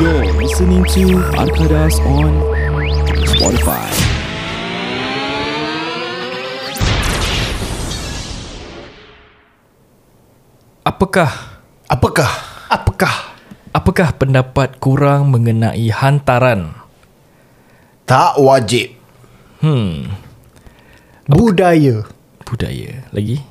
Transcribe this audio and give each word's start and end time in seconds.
You're 0.00 0.24
listening 0.40 0.88
to 0.96 1.20
Arkadas 1.36 2.00
on 2.08 2.32
Spotify. 3.28 3.84
Apakah 10.88 11.28
Apakah? 11.84 12.30
Apakah? 12.72 13.14
apakah 13.76 14.16
pendapat 14.16 14.80
kurang 14.80 15.28
mengenai 15.28 15.92
hantaran? 15.92 16.72
Tak 18.08 18.40
wajib. 18.40 18.96
Budaya 21.28 22.08
Budaya 22.48 22.92
lagi? 23.12 23.44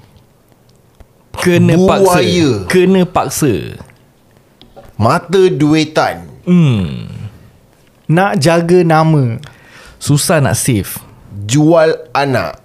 Kena 1.37 1.77
paksa. 1.77 2.17
Buaya. 2.17 2.49
Kena 2.65 3.01
paksa. 3.05 3.77
Mata 4.97 5.49
duitan. 5.49 6.29
Hmm. 6.45 7.09
Nak 8.11 8.35
jaga 8.37 8.83
nama 8.83 9.39
Susah 9.97 10.43
nak 10.43 10.59
save. 10.59 10.99
Jual 11.47 11.95
anak. 12.11 12.59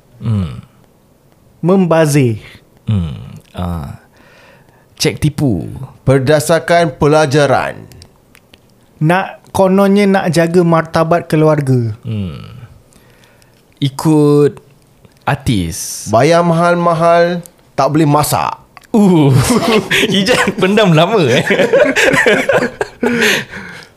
Membazir 1.62 2.42
Hmm. 2.88 3.37
Ah. 3.52 4.01
Cek 4.98 5.20
tipu. 5.23 5.68
Berdasarkan 6.02 6.96
pelajaran. 6.96 7.84
Nak 8.98 9.38
Kononnya 9.48 10.04
nak 10.06 10.26
jaga 10.30 10.62
martabat 10.62 11.26
keluarga 11.26 11.96
Ikut 13.79 14.59
artis. 15.23 16.06
Bayar 16.10 16.42
mahal-mahal. 16.42 17.42
Tak 17.79 17.95
boleh 17.95 18.06
masak. 18.06 18.67
Uh. 18.88 19.28
Ijat 20.19 20.56
pendam 20.56 20.96
lama 20.96 21.20
eh. 21.29 21.45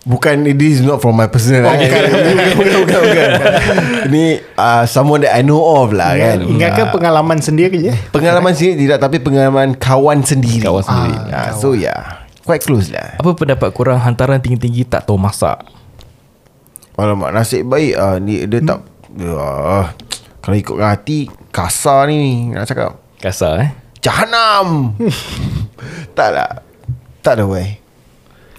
Bukan 0.01 0.49
This 0.57 0.81
is 0.81 0.83
not 0.83 0.97
from 0.97 1.13
my 1.13 1.29
personal 1.29 1.69
oh, 1.69 1.77
bukan. 1.77 2.01
bukan, 2.09 2.35
bukan, 2.57 2.79
bukan, 2.81 2.99
bukan. 3.05 3.29
Ini 4.09 4.25
uh, 4.57 4.83
Someone 4.89 5.21
that 5.21 5.37
I 5.37 5.45
know 5.45 5.61
of 5.61 5.93
lah 5.93 6.17
kan 6.17 6.41
Ingatkan 6.41 6.89
pengalaman 6.89 7.37
sendiri 7.37 7.77
je 7.77 7.93
Pengalaman 8.09 8.57
sendiri 8.57 8.89
tidak 8.89 8.97
Tapi 8.97 9.21
pengalaman 9.21 9.77
kawan 9.77 10.25
sendiri 10.25 10.65
Kawan 10.65 10.81
sendiri. 10.81 11.17
ah, 11.29 11.53
So 11.53 11.77
yeah 11.77 12.25
Quite 12.41 12.65
close 12.65 12.89
lah 12.89 13.21
Apa 13.21 13.37
pendapat 13.37 13.69
kurang 13.77 14.01
hantaran 14.01 14.41
tinggi-tinggi 14.41 14.89
tak 14.89 15.05
tahu 15.05 15.21
masak? 15.21 15.61
Alamak 16.97 17.29
nasib 17.29 17.69
baik 17.69 17.93
ah, 17.93 18.17
ni 18.17 18.41
Dia 18.49 18.57
tak 18.57 18.81
dia, 19.13 19.37
ah, 19.37 19.93
Kalau 20.41 20.57
ikut 20.57 20.75
hati 20.81 21.29
Kasar 21.53 22.09
ni 22.09 22.49
Nak 22.49 22.65
cakap 22.65 22.97
Kasar 23.21 23.53
eh. 23.61 23.69
Jahanam. 24.01 24.67
Tak 26.11 26.29
lah. 26.35 26.61
Tak 27.23 27.39
ada 27.39 27.45
way. 27.47 27.81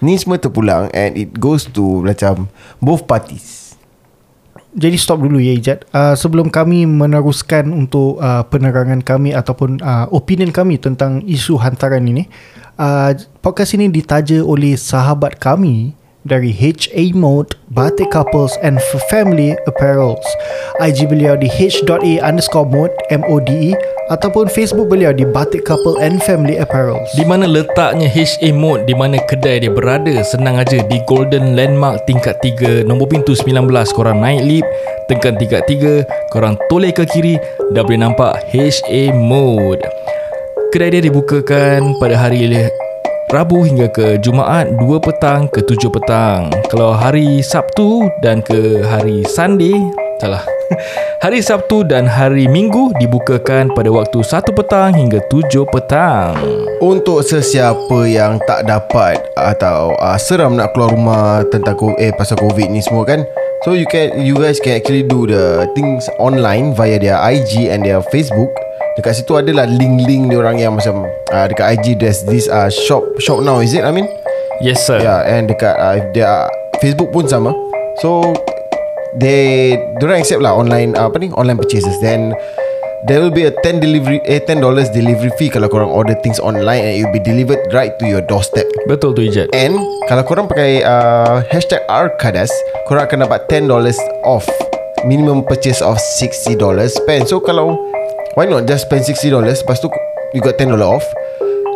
Ni 0.03 0.19
semua 0.19 0.35
terpulang 0.35 0.91
And 0.91 1.15
it 1.15 1.37
goes 1.39 1.69
to 1.71 2.03
Macam 2.03 2.51
Both 2.83 3.07
parties. 3.07 3.77
Jadi 4.73 4.97
stop 4.97 5.21
dulu 5.21 5.37
ya 5.37 5.53
Ijat 5.53 5.87
uh, 5.93 6.17
Sebelum 6.17 6.49
kami 6.49 6.89
meneruskan 6.89 7.71
Untuk 7.71 8.19
uh, 8.19 8.43
penerangan 8.49 9.05
kami 9.05 9.31
Ataupun 9.31 9.79
uh, 9.79 10.09
opinion 10.11 10.49
kami 10.49 10.81
Tentang 10.81 11.21
isu 11.23 11.55
hantaran 11.61 12.03
ini 12.03 12.25
uh, 12.81 13.13
Podcast 13.39 13.77
ini 13.77 13.87
ditaja 13.87 14.41
oleh 14.41 14.73
sahabat 14.75 15.37
kami 15.37 15.93
dari 16.23 16.55
HA 16.55 17.11
Mode, 17.15 17.55
Batik 17.71 18.11
Couples 18.11 18.55
and 18.63 18.79
Family 19.11 19.55
Apparels. 19.67 20.23
IG 20.79 21.07
beliau 21.07 21.35
di 21.35 21.51
h.a 21.51 22.13
underscore 22.23 22.67
mode, 22.67 22.95
M-O-D-E 23.11 23.75
ataupun 24.11 24.51
Facebook 24.51 24.91
beliau 24.91 25.15
di 25.15 25.23
Batik 25.23 25.63
Couple 25.63 25.99
and 25.99 26.19
Family 26.23 26.59
Apparels. 26.59 27.07
Di 27.15 27.23
mana 27.23 27.47
letaknya 27.47 28.11
HA 28.11 28.51
Mode 28.51 28.83
Di 28.83 28.95
mana 28.95 29.15
kedai 29.23 29.63
dia 29.63 29.71
berada 29.71 30.11
Senang 30.27 30.59
aja 30.59 30.83
Di 30.83 30.99
Golden 31.07 31.55
Landmark 31.55 32.03
tingkat 32.03 32.35
3 32.43 32.83
Nombor 32.83 33.07
pintu 33.07 33.31
19 33.31 33.69
Korang 33.95 34.19
naik 34.19 34.43
lift 34.43 34.69
Tekan 35.07 35.39
tingkat 35.39 35.63
3 35.65 36.29
Korang 36.33 36.59
toleh 36.67 36.91
ke 36.91 37.07
kiri 37.07 37.39
Dah 37.71 37.83
boleh 37.83 37.99
nampak 38.03 38.43
HA 38.51 39.15
Mode 39.15 39.83
Kedai 40.73 40.99
dia 40.99 41.05
dibukakan 41.05 41.95
pada 42.01 42.17
hari 42.17 42.49
Rabu 43.33 43.65
hingga 43.65 43.89
ke 43.89 44.21
Jumaat 44.21 44.77
2 44.77 44.85
petang 45.01 45.49
ke 45.49 45.65
7 45.65 45.89
petang. 45.89 46.53
Kalau 46.69 46.93
hari 46.93 47.41
Sabtu 47.41 48.05
dan 48.21 48.45
ke 48.45 48.85
hari 48.85 49.25
Sunday 49.25 49.73
Salah. 50.21 50.45
Hari 51.25 51.41
Sabtu 51.41 51.81
dan 51.81 52.05
hari 52.05 52.45
Minggu 52.45 52.93
dibukakan 53.01 53.73
pada 53.73 53.89
waktu 53.89 54.21
1 54.21 54.53
petang 54.53 54.93
hingga 54.93 55.17
7 55.33 55.65
petang. 55.65 56.37
Untuk 56.77 57.25
sesiapa 57.25 58.05
yang 58.05 58.37
tak 58.45 58.69
dapat 58.69 59.17
Atau 59.33 59.97
uh, 59.97 60.15
seram 60.21 60.53
nak 60.53 60.77
keluar 60.77 60.93
rumah 60.93 61.41
Tentang 61.49 61.73
eh 61.97 62.13
pasal 62.13 62.37
covid 62.37 62.69
ni 62.69 62.85
semua 62.85 63.01
kan 63.01 63.25
So 63.63 63.71
you 63.71 63.87
can 63.87 64.19
you 64.19 64.35
guys 64.35 64.59
can 64.59 64.75
actually 64.75 65.07
do 65.07 65.23
the 65.23 65.71
things 65.71 66.11
online 66.19 66.75
via 66.75 66.99
their 66.99 67.15
IG 67.15 67.71
and 67.71 67.79
their 67.87 68.03
Facebook. 68.11 68.51
Dekat 68.93 69.17
situ 69.17 69.33
adalah 69.33 69.65
link-link 69.65 70.29
dia 70.29 70.37
orang 70.37 70.61
yang 70.61 70.77
macam 70.77 71.09
uh, 71.33 71.45
dekat 71.49 71.81
IG 71.81 71.97
there's 71.97 72.21
this 72.29 72.45
uh, 72.45 72.69
shop 72.69 73.01
shop 73.17 73.41
now 73.41 73.57
is 73.57 73.73
it 73.73 73.81
I 73.81 73.89
mean? 73.89 74.05
Yes 74.61 74.85
sir 74.85 75.01
Yeah, 75.01 75.25
and 75.25 75.49
dekat 75.49 75.73
uh, 75.81 75.97
their 76.13 76.45
Facebook 76.77 77.09
pun 77.09 77.25
sama. 77.25 77.57
So 78.05 78.37
they 79.17 79.73
don't 79.97 80.13
accept 80.13 80.45
lah 80.45 80.53
online 80.53 80.93
uh, 80.93 81.09
apa 81.09 81.17
ni 81.17 81.33
online 81.33 81.57
purchases. 81.57 81.97
Then 82.05 82.37
there 83.09 83.17
will 83.17 83.33
be 83.33 83.49
a 83.49 83.53
10 83.65 83.81
delivery 83.81 84.21
eh 84.29 84.37
10 84.45 84.61
dollars 84.61 84.93
delivery 84.93 85.33
fee 85.41 85.49
kalau 85.49 85.73
korang 85.73 85.89
order 85.89 86.13
things 86.21 86.37
online 86.37 86.85
and 86.85 86.93
it 86.93 87.01
will 87.01 87.15
be 87.17 87.23
delivered 87.25 87.65
right 87.73 87.97
to 87.97 88.05
your 88.05 88.21
doorstep. 88.21 88.69
Betul 88.85 89.17
tu 89.17 89.25
Ijat 89.25 89.49
And 89.57 89.73
kalau 90.05 90.21
korang 90.21 90.45
pakai 90.45 90.85
uh, 90.85 91.41
hashtag 91.49 91.81
Arkadas, 91.89 92.53
korang 92.85 93.09
akan 93.09 93.25
dapat 93.25 93.49
10 93.49 93.73
dollars 93.73 93.97
off 94.21 94.45
minimum 95.01 95.41
purchase 95.43 95.81
of 95.81 95.97
60 95.97 96.61
dollars 96.61 96.93
spend. 96.93 97.25
So 97.25 97.41
kalau 97.41 97.73
why 98.35 98.45
not 98.45 98.65
just 98.65 98.89
spend 98.89 99.05
60 99.05 99.29
dollars? 99.29 99.61
Lepas 99.61 99.81
tu 99.81 99.89
you 100.33 100.41
got 100.41 100.57
10 100.57 100.73
dollar 100.73 100.97
off. 100.97 101.05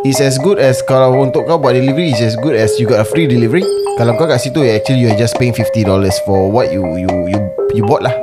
It's 0.05 0.21
as 0.21 0.37
good 0.37 0.61
as 0.61 0.79
kalau 0.85 1.17
untuk 1.25 1.49
kau 1.49 1.57
buat 1.57 1.73
delivery 1.73 2.13
It's 2.13 2.21
as 2.21 2.37
good 2.37 2.53
as 2.53 2.77
you 2.77 2.85
got 2.85 3.01
a 3.01 3.07
free 3.07 3.25
delivery. 3.25 3.65
Kalau 3.97 4.13
kau 4.13 4.29
kat 4.29 4.37
situ 4.37 4.61
Actually 4.61 5.03
you 5.03 5.09
are 5.09 5.17
just 5.17 5.35
paying 5.41 5.57
50 5.57 5.89
dollars 5.89 6.13
For 6.21 6.53
what 6.53 6.69
you 6.69 6.85
you 7.01 7.09
you 7.25 7.39
you 7.73 7.83
bought 7.83 8.05
lah. 8.05 8.13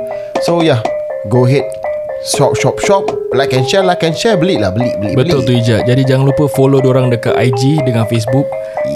So 0.47 0.63
yeah. 0.63 0.79
Go 1.27 1.43
ahead. 1.43 1.67
Shop 2.23 2.55
shop 2.55 2.79
shop. 2.79 3.03
Like 3.35 3.51
and 3.51 3.67
share 3.67 3.83
Like 3.83 4.07
and 4.07 4.15
share. 4.15 4.39
Beli 4.39 4.55
lah 4.55 4.71
Beli 4.71 4.95
beli. 4.97 5.13
Betul 5.19 5.43
tu 5.43 5.51
beli. 5.51 5.61
Ijat. 5.61 5.83
Jadi 5.83 6.01
jangan 6.07 6.31
lupa 6.31 6.47
follow 6.47 6.79
orang 6.79 7.11
dekat 7.11 7.35
IG 7.35 7.83
dengan 7.83 8.07
Facebook. 8.07 8.47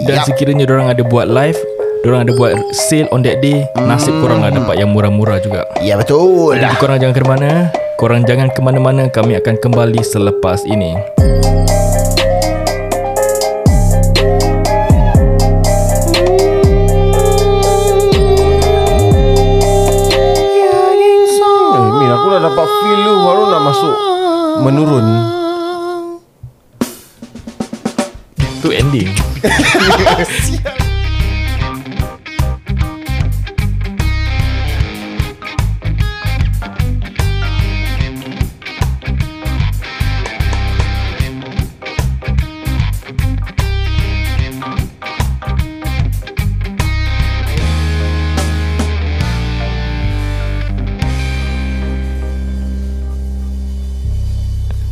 Dan 0.07 0.23
Yup. 0.23 0.25
sekiranya 0.31 0.66
orang 0.72 0.88
ada 0.95 1.03
buat 1.03 1.28
live 1.28 1.59
Orang 2.07 2.23
ada 2.23 2.31
buat 2.31 2.55
sale 2.72 3.11
on 3.11 3.25
that 3.28 3.44
day 3.44 3.67
Nasib 3.75 4.16
korang 4.23 4.39
lah 4.39 4.53
dapat 4.55 4.79
yang 4.79 4.94
murah-murah 4.94 5.44
juga. 5.44 5.67
Ya 5.83 5.99
betul 5.99 6.55
Jadi 6.55 6.75
korang 6.79 6.95
jangan 6.95 7.11
ke 7.11 7.25
mana 7.28 7.51
Korang 7.99 8.23
jangan 8.23 8.47
ke 8.47 8.63
mana-mana 8.63 9.11
Kami 9.11 9.35
akan 9.43 9.59
kembali 9.59 9.99
selepas 9.99 10.63
ini. 10.63 10.95
Eh, 10.95 11.03
Min 21.99 22.07
aku 22.07 22.25
dah 22.31 22.39
dapat 22.39 22.67
feel 22.71 22.99
lu. 23.03 23.19
Baru 23.19 23.51
nak 23.51 23.61
masuk 23.67 23.95
Menurun. 24.63 25.07
Tu 28.63 28.71
ending 28.79 29.11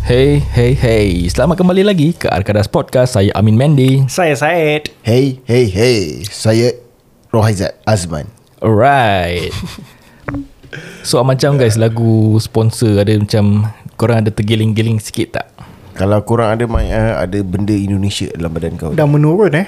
Hey, 0.07 0.39
hey, 0.55 0.71
hey. 0.71 1.27
Selamat 1.27 1.59
kembali 1.59 1.83
lagi 1.83 2.15
ke 2.15 2.31
Arkadas 2.31 2.71
Podcast. 2.71 3.19
Saya 3.19 3.27
Amin 3.35 3.59
Mendy 3.59 4.07
Saya 4.07 4.39
Syed. 4.39 4.87
Hey 5.03 5.43
hey 5.43 5.67
hey. 5.67 6.23
Saya 6.31 6.79
Rohaizat 7.27 7.75
Azman. 7.83 8.23
Alright. 8.63 9.51
So 11.03 11.19
macam 11.27 11.59
guys 11.59 11.75
Lagu 11.75 12.39
sponsor 12.39 13.03
Ada 13.03 13.19
macam 13.19 13.67
Korang 13.99 14.23
ada 14.23 14.31
tergiling-giling 14.31 15.03
sikit 15.03 15.43
tak? 15.43 15.51
Kalau 15.99 16.23
korang 16.23 16.55
ada 16.55 16.63
main, 16.71 16.87
uh, 16.87 17.27
Ada 17.27 17.43
benda 17.43 17.75
Indonesia 17.75 18.31
Dalam 18.31 18.55
badan 18.55 18.79
kau 18.79 18.95
Dah 18.95 19.03
menurun 19.03 19.59
eh. 19.59 19.67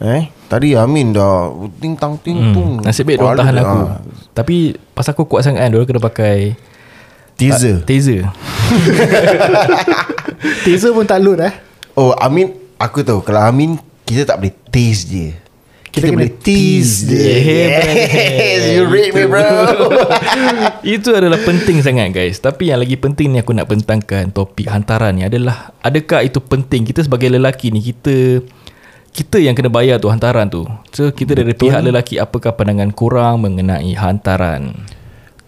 Eh? 0.00 0.32
Tadi 0.48 0.80
Amin 0.80 1.12
dah 1.12 1.52
Ting 1.76 1.92
tang 1.92 2.16
ting 2.16 2.40
Hmm, 2.40 2.54
tung 2.56 2.68
nasib 2.80 3.04
baik 3.04 3.20
diorang 3.20 3.36
tahan 3.36 3.56
aku. 3.60 3.78
Dah. 3.84 4.00
Tapi 4.32 4.80
Pasal 4.96 5.12
aku 5.12 5.28
kuat 5.28 5.44
sangat 5.44 5.68
kan 5.68 5.76
Diorang 5.76 5.88
kena 5.92 6.00
pakai 6.00 6.56
Teaser. 7.38 7.86
Taser 7.86 8.26
Taser 10.66 10.90
pun 10.90 11.06
tak 11.06 11.22
load 11.22 11.38
eh. 11.38 11.54
Oh 11.94 12.10
Amin 12.18 12.50
Aku 12.82 13.06
tahu. 13.06 13.22
Kalau 13.22 13.46
Amin 13.46 13.78
Kita 14.02 14.34
tak 14.34 14.42
boleh 14.42 14.54
taste 14.74 15.06
je. 15.06 15.30
Kita, 15.88 16.10
boleh 16.10 16.34
tease 16.34 17.06
dia 17.06 17.22
Yes 17.22 18.62
You 18.74 18.90
rate 18.90 19.14
me 19.14 19.24
bro. 19.30 19.40
Itu. 20.98 21.14
Adalah 21.14 21.38
penting 21.42 21.78
sangat 21.80 22.10
guys. 22.10 22.42
Tapi 22.42 22.74
yang 22.74 22.82
lagi 22.82 22.98
penting 22.98 23.30
ni 23.30 23.38
aku 23.38 23.54
nak 23.54 23.70
bentangkan 23.70 24.34
Topik 24.34 24.66
hantaran 24.66 25.14
ni 25.14 25.22
adalah 25.22 25.72
Adakah 25.86 26.26
itu 26.26 26.42
penting? 26.42 26.90
Kita 26.90 27.06
sebagai 27.06 27.30
lelaki 27.30 27.70
ni 27.70 27.80
Kita 27.80 28.42
Kita 29.14 29.38
yang 29.38 29.54
kena 29.54 29.70
bayar 29.70 30.02
tu 30.02 30.10
hantaran 30.10 30.50
tu. 30.50 30.66
So 30.90 31.14
kita 31.14 31.38
dari 31.38 31.54
pihak 31.54 31.86
lelaki 31.86 32.18
Apakah 32.18 32.54
pandangan 32.58 32.90
korang 32.90 33.40
Mengenai 33.42 33.94
hantaran? 33.94 34.74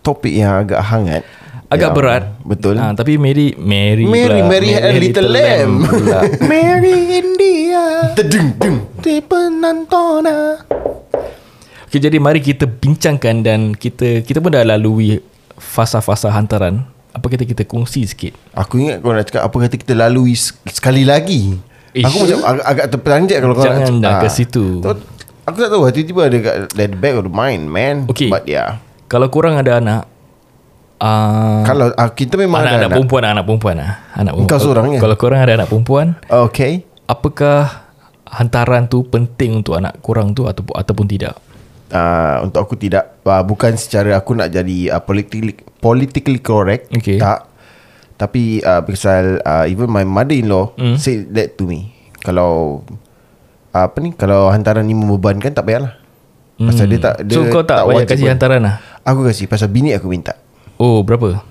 Topik 0.00 0.32
yang 0.32 0.64
agak 0.64 0.80
hangat 0.86 1.22
Agak 1.70 1.88
Ya, 1.88 1.94
berat 1.94 2.22
Betul 2.42 2.74
ha, 2.76 2.90
Tapi 2.90 3.14
Mary 3.14 3.54
Mary 3.54 4.02
Mary, 4.02 4.42
pula. 4.42 4.50
Mary 4.50 4.68
had 4.68 4.84
a 4.84 4.94
little 4.96 5.28
lamb. 5.28 5.72
Mary 6.50 6.92
India 7.16 8.10
Tedung 8.12 8.50
dung 8.56 8.78
Di 8.98 9.22
penantona 9.22 10.58
Okay, 11.86 11.98
jadi 11.98 12.18
mari 12.18 12.38
kita 12.38 12.66
bincangkan 12.66 13.36
dan 13.40 13.60
kita 13.72 14.22
kita 14.22 14.38
pun 14.38 14.50
dah 14.50 14.62
lalui 14.62 15.18
fasa-fasa 15.52 16.30
hantaran. 16.30 16.86
Apa 17.10 17.26
kita 17.26 17.42
kita 17.42 17.62
kongsi 17.64 18.06
sikit? 18.06 18.30
Aku 18.52 18.78
ingat 18.78 18.98
kau 18.98 19.10
nak 19.10 19.26
cakap 19.26 19.42
Apa 19.42 19.56
kata 19.60 19.74
kita 19.74 19.94
lalui 19.96 20.38
Sekali 20.66 21.02
lagi 21.02 21.58
Eh, 21.90 22.02
Aku 22.02 22.22
macam 22.22 22.38
agak, 22.44 22.64
agak 22.64 22.86
terperanjat 22.88 23.38
Kalau 23.40 23.54
kau 23.56 23.66
Jangan 23.66 23.90
nak 23.92 23.98
dah 24.00 24.12
Ah. 24.12 24.22
ke 24.22 24.28
situ. 24.28 24.78
Tahu- 24.78 25.02
Aku 25.44 25.56
tak 25.56 25.68
tahu 25.68 25.82
Tiba-tiba 25.88 26.22
ada 26.24 26.38
kat 26.38 26.54
That 26.72 26.92
back 26.96 27.14
of 27.16 27.26
the 27.26 27.32
mind 27.32 27.66
man 27.66 28.06
Okay. 28.06 28.26
But 28.26 28.46
yeah 28.46 28.78
Kalau 29.06 29.26
korang 29.26 29.54
ada 29.54 29.78
anak 29.78 30.06
uh, 31.00 31.64
Kalau 31.64 31.90
ah, 31.92 32.12
kita 32.12 32.36
memang 32.36 32.60
anak, 32.60 32.70
ada 32.70 32.78
anak 32.78 32.90
perempuan 32.94 33.22
anak 33.24 33.44
perempuan 33.44 33.76
lah. 33.76 33.92
Anak 34.12 34.32
perempuan. 34.36 34.52
Kau 34.52 34.60
seorang, 34.60 34.86
ya? 34.92 35.00
Kalau 35.00 35.16
korang 35.16 35.40
ada 35.40 35.52
anak 35.56 35.68
perempuan, 35.68 36.06
Okay 36.28 36.84
apakah 37.04 37.90
hantaran 38.24 38.86
tu 38.86 39.02
penting 39.02 39.58
untuk 39.58 39.74
anak 39.74 39.98
korang 39.98 40.30
tu 40.30 40.46
ataupun 40.46 40.78
ataupun 40.78 41.06
tidak? 41.10 41.34
uh, 41.90 42.46
Untuk 42.46 42.62
aku 42.62 42.78
tidak 42.78 43.18
uh, 43.26 43.42
Bukan 43.42 43.74
secara 43.74 44.14
aku 44.14 44.38
nak 44.38 44.46
jadi 44.48 44.94
uh, 44.94 45.02
politically, 45.02 45.58
politically 45.82 46.38
correct 46.38 46.86
Okay. 46.94 47.18
Tak 47.18 47.50
Tapi 48.14 48.62
uh, 48.62 48.78
Pasal 48.86 49.42
uh, 49.42 49.66
Even 49.66 49.90
my 49.90 50.06
mother-in-law 50.06 50.78
Hmm. 50.78 50.94
mm. 50.94 51.02
Say 51.02 51.26
that 51.26 51.58
to 51.58 51.66
me 51.66 51.90
Kalau 52.22 52.86
Apa 53.74 53.98
ni 53.98 54.14
Kalau 54.14 54.54
hantaran 54.54 54.86
ni 54.86 54.94
membebankan 54.94 55.50
Tak 55.50 55.66
payahlah 55.66 55.98
Pasal 56.60 56.86
dia 56.86 57.00
tak 57.00 57.24
dia 57.24 57.40
Hmm. 57.40 57.48
so 57.48 57.50
kau 57.50 57.64
tak, 57.64 57.82
banyak 57.82 58.04
wajib 58.04 58.10
kasih 58.12 58.24
pun. 58.28 58.32
hantaran 58.36 58.60
lah? 58.62 58.74
Aku 59.02 59.20
kasih 59.24 59.48
Pasal 59.48 59.66
bini 59.66 59.90
aku 59.90 60.06
minta 60.06 60.38
Oh 60.80 61.04
berapa? 61.04 61.44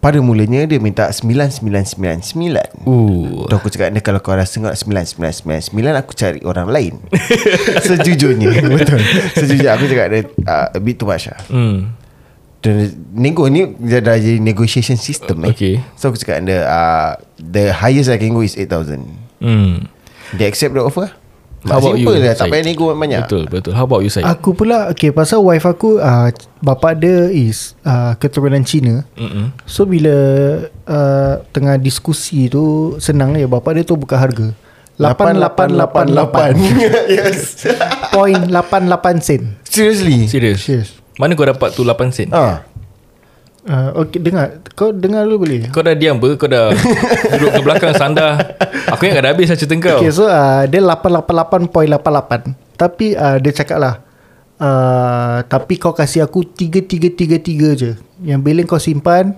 Pada 0.00 0.22
mulanya 0.22 0.64
dia 0.64 0.80
minta 0.80 1.08
9999 1.12 2.86
Uh, 2.86 3.44
Tu 3.50 3.54
aku 3.56 3.68
cakap 3.68 3.90
dia 3.90 4.00
kalau 4.00 4.20
kau 4.22 4.32
rasa 4.32 4.62
nak 4.62 4.78
9999 4.78 5.72
aku 5.92 6.12
cari 6.14 6.40
orang 6.46 6.68
lain. 6.72 6.94
Sejujurnya 7.86 8.48
betul. 8.76 9.02
Sejujurnya 9.34 9.76
aku 9.76 9.84
cakap 9.90 10.06
dia 10.08 10.20
uh, 10.46 10.72
a 10.72 10.80
bit 10.80 10.96
too 10.96 11.04
much 11.04 11.28
lah. 11.28 11.40
hmm. 11.52 11.92
Dan 12.64 12.88
nego 13.12 13.46
ni 13.46 13.66
dia 13.82 14.00
dah 14.00 14.16
jadi 14.16 14.40
negotiation 14.40 14.96
system 14.96 15.44
eh. 15.46 15.52
Okay. 15.52 15.74
So 15.98 16.08
aku 16.08 16.16
cakap 16.16 16.46
dia 16.46 16.64
uh, 16.64 17.20
the 17.36 17.74
highest 17.74 18.08
I 18.08 18.16
can 18.16 18.32
go 18.32 18.40
is 18.40 18.56
8000. 18.56 19.02
Hmm. 19.42 19.90
Dia 20.38 20.48
accept 20.48 20.72
the 20.72 20.80
offer. 20.80 21.12
How 21.66 21.78
about 21.82 21.98
Simple 21.98 22.16
you, 22.16 22.24
lah, 22.24 22.34
tak 22.38 22.46
payah 22.50 22.64
nego 22.64 22.84
banyak. 22.94 23.20
Betul 23.26 23.42
betul. 23.50 23.72
How 23.74 23.84
about 23.84 24.02
you 24.06 24.10
Syed? 24.10 24.24
Aku 24.26 24.54
pula 24.54 24.90
Okay 24.94 25.10
pasal 25.10 25.42
wife 25.42 25.66
aku 25.66 25.98
uh, 25.98 26.30
Bapak 26.62 27.02
dia 27.02 27.28
is 27.28 27.74
uh, 27.82 28.14
Keturunan 28.16 28.64
Cina 28.64 29.04
Mm-mm. 29.18 29.52
So 29.68 29.84
bila 29.84 30.16
uh, 30.88 31.34
Tengah 31.50 31.76
diskusi 31.76 32.48
tu 32.48 32.96
Senang 33.02 33.36
je 33.36 33.44
Bapak 33.44 33.76
dia 33.76 33.84
tu 33.84 33.98
buka 33.98 34.16
harga 34.16 34.54
8888 34.96 36.56
yes. 37.20 37.68
Point 38.16 38.48
88 38.48 39.20
sen 39.20 39.42
Seriously? 39.68 40.24
Serius 40.24 40.64
Mana 41.20 41.36
kau 41.36 41.44
dapat 41.44 41.72
tu 41.76 41.84
8 41.84 42.12
sen? 42.12 42.28
Ah. 42.32 42.64
Uh, 43.66 43.90
Okay 44.02 44.22
dengar. 44.22 44.62
Kau 44.72 44.94
dengar 44.94 45.26
dulu 45.26 45.46
boleh? 45.46 45.68
Kau 45.70 45.82
dah 45.82 45.92
diam 45.92 46.16
ber 46.16 46.38
Kau 46.38 46.48
dah 46.48 46.72
duduk 47.36 47.50
ke 47.52 47.60
belakang 47.62 47.92
sandar? 47.98 48.56
Aku 48.94 49.06
ingat 49.06 49.22
dah 49.26 49.30
habis 49.34 49.50
lah 49.50 49.58
cerita 49.58 49.76
kau. 49.82 49.98
Okay 50.00 50.10
so 50.14 50.24
uh, 50.26 50.64
Dia 50.70 50.80
888.88 50.82 52.78
Tapi 52.78 53.06
uh, 53.18 53.36
dia 53.42 53.52
cakap 53.52 53.78
lah 53.82 53.94
uh, 54.62 55.38
Tapi 55.44 55.74
kau 55.76 55.92
kasih 55.92 56.24
aku 56.24 56.46
3333 56.46 57.80
je. 57.80 57.90
Yang 58.22 58.40
billing 58.40 58.66
kau 58.66 58.80
simpan 58.80 59.34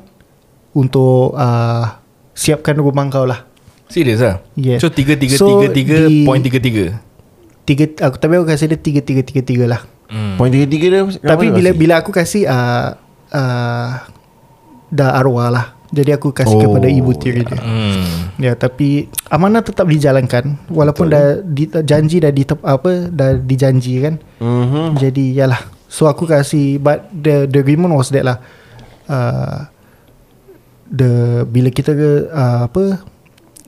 Untuk 0.76 1.34
uh, 1.34 1.98
Siapkan 2.38 2.78
rumah 2.78 3.02
kau 3.10 3.26
lah. 3.26 3.42
Serius 3.90 4.20
lah? 4.22 4.44
Yes. 4.54 4.84
So 4.84 4.92
3333 4.92 5.40
So, 5.40 5.64
33 5.66 7.08
tiga, 7.68 7.84
aku, 8.04 8.16
Tapi 8.16 8.32
aku 8.40 8.46
kasih 8.48 8.66
dia 8.72 8.78
3333 8.80 9.68
lah. 9.68 9.82
Hmm. 10.08 10.40
Point 10.40 10.52
tiga-tiga 10.52 10.86
dia 10.88 11.02
Tapi 11.20 11.52
bila 11.52 11.70
bila 11.76 11.94
aku 12.00 12.12
kasih 12.12 12.48
uh, 12.48 12.96
uh, 13.32 13.88
Dah 14.88 15.20
arwah 15.20 15.48
lah 15.52 15.66
Jadi 15.88 16.10
aku 16.12 16.36
kasih 16.36 16.56
Oh, 16.56 16.62
kepada 16.68 16.88
ibu 16.88 17.12
tiri 17.16 17.44
dia 17.48 17.56
Hmm. 17.60 18.36
Ya 18.38 18.52
tapi 18.54 19.08
amanah 19.32 19.64
tetap 19.64 19.88
dijalankan 19.88 20.68
walaupun 20.68 21.08
dah 21.10 21.40
di, 21.42 21.66
janji 21.82 22.20
dah 22.20 22.30
di 22.30 22.44
apa 22.44 23.08
dah 23.10 23.34
dijanji 23.34 23.98
kan. 24.04 24.20
Mhm. 24.38 25.00
Jadi 25.00 25.34
yalah. 25.34 25.58
So 25.88 26.06
aku 26.06 26.28
kasih 26.28 26.76
but 26.78 27.08
the 27.10 27.48
the 27.48 27.64
agreement 27.64 27.96
was 27.96 28.12
that 28.12 28.22
lah. 28.22 28.38
Uh, 29.08 29.64
the 30.92 31.42
bila 31.48 31.72
kita 31.72 31.96
uh, 32.28 32.68
apa 32.68 33.00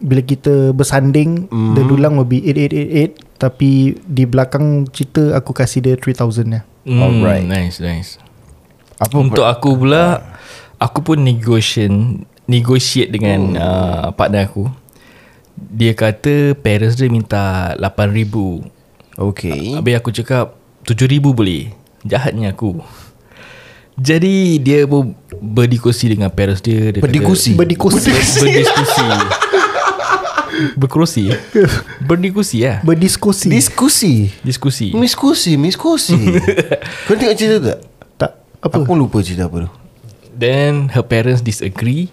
bila 0.00 0.24
kita 0.24 0.72
bersanding 0.72 1.48
mm-hmm. 1.48 1.74
the 1.76 1.82
dulang 1.84 2.16
will 2.16 2.28
be 2.28 2.40
8888 2.40 3.40
tapi 3.40 3.96
di 4.04 4.24
belakang 4.28 4.88
cerita 4.92 5.36
aku 5.36 5.52
kasih 5.56 5.80
dia 5.84 5.94
3000 5.96 6.56
ya. 6.56 6.62
Hmm, 6.88 7.00
Alright. 7.00 7.44
Nice 7.44 7.76
nice 7.76 8.16
Apa 8.96 9.20
Untuk 9.20 9.44
aku 9.44 9.76
pula 9.76 10.29
Aku 10.80 11.00
pun 11.00 11.20
negotiation 11.20 12.24
Negotiate 12.46 13.12
dengan 13.12 13.40
Hmm. 13.46 13.56
uh, 13.56 14.06
partner 14.10 14.42
aku. 14.42 14.66
Dia 15.54 15.92
kata 15.92 16.56
Parents 16.56 16.96
dia 16.96 17.06
minta 17.06 17.76
8,000 17.76 18.64
Okay. 19.14 19.76
Habis 19.76 19.94
aku 19.94 20.10
cakap 20.10 20.56
7,000 20.82 21.30
boleh. 21.30 21.70
Jahatnya 22.02 22.50
aku. 22.50 22.80
Jadi 23.94 24.56
dia 24.58 24.82
pun 24.82 25.12
Berdiskusi 25.30 26.08
dengan 26.08 26.26
parents 26.28 26.58
dia, 26.58 26.90
dia 26.90 26.98
kata- 26.98 27.04
Berdiskusi? 27.04 27.52
Berdiskusi. 27.54 28.10
Berdiskusi. 28.40 29.06
Berkerusi. 30.74 31.22
Berdiskusi 32.02 32.58
lah 32.60 32.82
Berdiskusi. 32.82 33.48
Diskusi. 33.48 34.14
Diskusi. 34.42 34.86
Miskusi 34.92 35.54
Miskusi 35.54 36.18
Kau 37.06 37.14
tengok 37.14 37.34
cerita 37.34 37.56
tu 37.56 37.68
tak? 37.68 37.78
tak. 38.18 38.32
Apa? 38.60 38.76
Aku 38.80 38.92
lupa 38.92 39.20
cerita 39.20 39.46
apa 39.46 39.64
tu 39.64 39.70
Then 40.40 40.88
her 40.90 41.04
parents 41.04 41.40
disagree. 41.40 42.08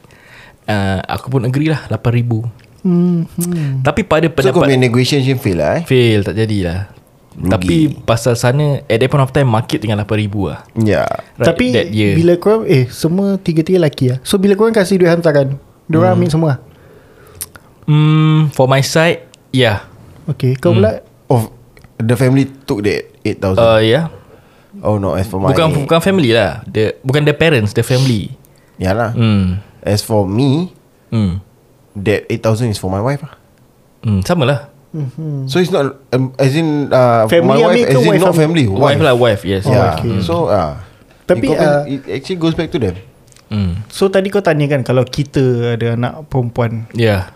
Uh, 0.64 1.00
Aku 1.08 1.32
pun 1.32 1.42
agree 1.42 1.72
lah 1.72 1.88
8,000 1.88 2.84
Hmm, 2.84 3.24
hmm. 3.26 3.82
Tapi 3.82 4.04
pada 4.04 4.28
So 4.28 4.32
kau 4.32 4.36
pendapat 4.54 4.64
punya 4.66 4.78
negotiation 4.78 5.36
fail 5.38 5.58
lah 5.58 5.80
eh? 5.80 5.84
Fail 5.84 6.22
tak 6.22 6.36
jadilah. 6.36 6.92
Rugi. 7.34 7.48
Tapi 7.48 7.76
pasal 8.02 8.34
sana 8.34 8.82
At 8.84 8.98
that 8.98 9.08
point 9.08 9.22
of 9.22 9.30
time 9.30 9.46
Market 9.46 9.80
dengan 9.80 10.02
8,000 10.02 10.28
lah. 10.44 10.60
Ya. 10.76 11.04
Right, 11.36 11.46
Tapi 11.46 11.66
that 11.72 11.90
year. 11.90 12.14
bila 12.14 12.36
korang 12.36 12.64
Eh 12.66 12.88
semua 12.88 13.38
tiga-tiga 13.38 13.78
lelaki 13.78 14.12
lah. 14.12 14.20
So 14.22 14.36
bila 14.36 14.54
korang 14.54 14.72
kasih 14.72 14.98
duit 14.98 15.08
hantaran 15.08 15.56
Diorang 15.86 16.14
Hmm. 16.14 16.20
ambil 16.20 16.30
semua 16.30 16.54
Hmm, 17.86 18.52
For 18.52 18.66
my 18.66 18.82
side 18.82 19.24
Yeah 19.50 19.88
Okay 20.28 20.60
Kau 20.60 20.72
Hmm. 20.72 20.84
pula 20.84 20.92
Oh 21.26 21.48
The 21.96 22.14
family 22.14 22.44
took 22.62 22.84
that 22.84 23.08
8,000 23.24 23.56
uh, 23.56 23.80
Yeah 23.80 24.12
Oh 24.82 24.98
no 24.98 25.18
As 25.18 25.26
for 25.26 25.42
my 25.42 25.50
Bukan 25.52 25.86
bukan 25.86 26.00
family 26.00 26.34
lah. 26.34 26.62
The, 26.66 26.98
Bukan 27.02 27.26
the 27.26 27.34
parents 27.34 27.74
The 27.74 27.82
family. 27.82 28.34
Yalah. 28.78 29.14
Hmm. 29.14 29.62
As 29.82 30.02
for 30.02 30.26
me 30.26 30.74
Hmm, 31.08 31.40
That 31.96 32.28
8,000 32.28 32.68
is 32.68 32.78
for 32.78 32.92
my 32.92 33.00
wife 33.00 33.24
lah. 33.24 33.34
Hmm 34.04 34.22
Sama 34.22 34.44
lah. 34.44 34.60
So 35.46 35.58
it's 35.58 35.70
not 35.70 35.98
um, 36.12 36.34
As 36.36 36.52
in 36.52 36.90
uh, 36.90 37.30
Family 37.30 37.62
My 37.62 37.62
wife 37.62 37.72
ambil 37.72 37.86
ke 37.86 37.92
As 37.92 38.02
in 38.02 38.10
wife 38.10 38.24
not 38.24 38.36
family? 38.36 38.66
Wife. 38.66 39.00
Lah 39.00 39.16
wife 39.16 39.42
Yes. 39.44 39.64
Oh, 39.64 39.74
Yeah. 39.74 39.96
okay. 39.96 40.16
So 40.22 40.50
uh, 40.50 40.82
Tapi, 41.28 41.48
it, 41.48 41.58
uh, 41.58 41.82
it 41.86 42.02
actually 42.08 42.40
goes 42.40 42.56
back 42.56 42.72
to 42.72 42.80
them. 42.80 42.96
Hmm. 43.48 43.84
So 43.88 44.08
tadi 44.08 44.28
kau 44.28 44.40
tanya 44.40 44.68
kan 44.68 44.84
Kalau 44.84 45.04
kita 45.04 45.76
ada 45.76 45.96
anak 45.96 46.28
perempuan 46.28 46.86
Yeah 46.92 47.32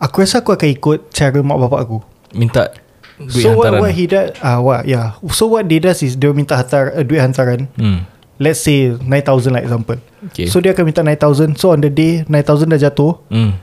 Aku 0.00 0.20
rasa 0.20 0.40
aku 0.40 0.52
akan 0.52 0.68
ikut 0.70 0.98
Cara 1.10 1.38
mak 1.40 1.56
bapak 1.60 1.80
aku. 1.84 1.98
Minta 2.32 2.72
Duit 3.14 3.46
So 3.46 3.54
what, 3.54 3.70
hantaran 3.70 3.80
what 3.80 3.92
he 3.94 4.04
does 4.10 4.34
uh, 4.42 4.58
what, 4.58 4.82
yeah. 4.90 5.14
So 5.30 5.46
what 5.46 5.70
they 5.70 5.78
does 5.78 6.02
is 6.02 6.18
Dia 6.18 6.34
minta 6.34 6.58
hantar, 6.58 6.90
uh, 6.90 7.06
duit 7.06 7.22
hantaran 7.22 7.70
hmm. 7.78 8.02
Let's 8.42 8.58
say 8.58 8.90
9,000 8.90 9.54
like 9.54 9.62
example 9.62 10.02
Okay. 10.32 10.50
So 10.50 10.58
dia 10.58 10.74
akan 10.74 10.90
minta 10.90 11.06
9,000 11.06 11.54
So 11.54 11.70
on 11.70 11.78
the 11.78 11.92
day 11.92 12.26
9,000 12.26 12.74
dah 12.74 12.80
jatuh 12.80 13.22
Hmm. 13.30 13.54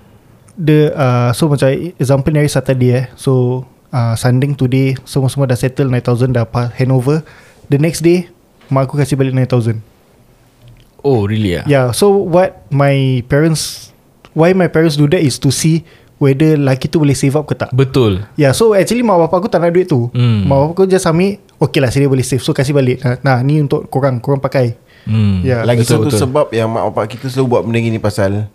Dia 0.56 0.96
uh, 0.96 1.30
So 1.36 1.52
macam 1.52 1.68
Example 2.00 2.32
ni 2.32 2.40
hari 2.40 2.52
Saturday 2.52 2.92
eh 2.96 3.06
So 3.20 3.64
uh, 3.92 4.16
Sanding 4.16 4.56
today 4.56 4.96
Semua-semua 5.04 5.52
dah 5.52 5.60
settle 5.60 5.92
9,000 5.92 6.32
dah 6.32 6.48
pa- 6.48 6.72
hand 6.72 6.96
over 6.96 7.20
The 7.68 7.76
next 7.76 8.00
day 8.00 8.32
Mak 8.72 8.88
aku 8.88 9.04
kasih 9.04 9.20
balik 9.20 9.36
9,000 9.36 9.84
Oh 11.04 11.28
really 11.28 11.60
ah? 11.60 11.68
Yeah 11.68 11.92
so 11.92 12.08
what 12.16 12.64
My 12.72 13.20
parents 13.28 13.92
Why 14.32 14.56
my 14.56 14.72
parents 14.72 14.96
do 14.96 15.12
that 15.12 15.20
Is 15.20 15.36
to 15.44 15.52
see 15.52 15.84
Whether 16.22 16.54
lelaki 16.54 16.86
tu 16.86 17.02
boleh 17.02 17.18
save 17.18 17.34
up 17.34 17.50
ke 17.50 17.58
tak 17.58 17.74
Betul 17.74 18.22
Ya 18.38 18.46
yeah, 18.46 18.52
so 18.54 18.78
actually 18.78 19.02
mak 19.02 19.18
bapak 19.18 19.42
aku 19.42 19.50
tak 19.50 19.58
nak 19.58 19.74
duit 19.74 19.90
tu 19.90 20.06
Hmm. 20.14 20.46
Mak 20.46 20.54
bapak 20.54 20.74
aku 20.78 20.84
just 20.86 21.10
ambil 21.10 21.42
Okay 21.58 21.82
lah 21.82 21.90
saya 21.90 22.06
boleh 22.06 22.22
save 22.22 22.46
So 22.46 22.54
kasih 22.54 22.78
balik 22.78 23.02
Nah, 23.02 23.18
nah 23.26 23.38
ni 23.42 23.58
untuk 23.58 23.90
korang 23.90 24.22
Korang 24.22 24.38
pakai 24.38 24.78
hmm. 25.10 25.42
Ya 25.42 25.50
yeah. 25.50 25.62
Lagi 25.66 25.82
Betul, 25.82 25.98
satu 25.98 26.08
betul. 26.08 26.22
sebab 26.22 26.46
yang 26.54 26.70
mak 26.70 26.94
bapak 26.94 27.18
kita 27.18 27.26
selalu 27.26 27.48
buat 27.50 27.62
benda 27.66 27.82
gini 27.82 27.98
pasal 27.98 28.46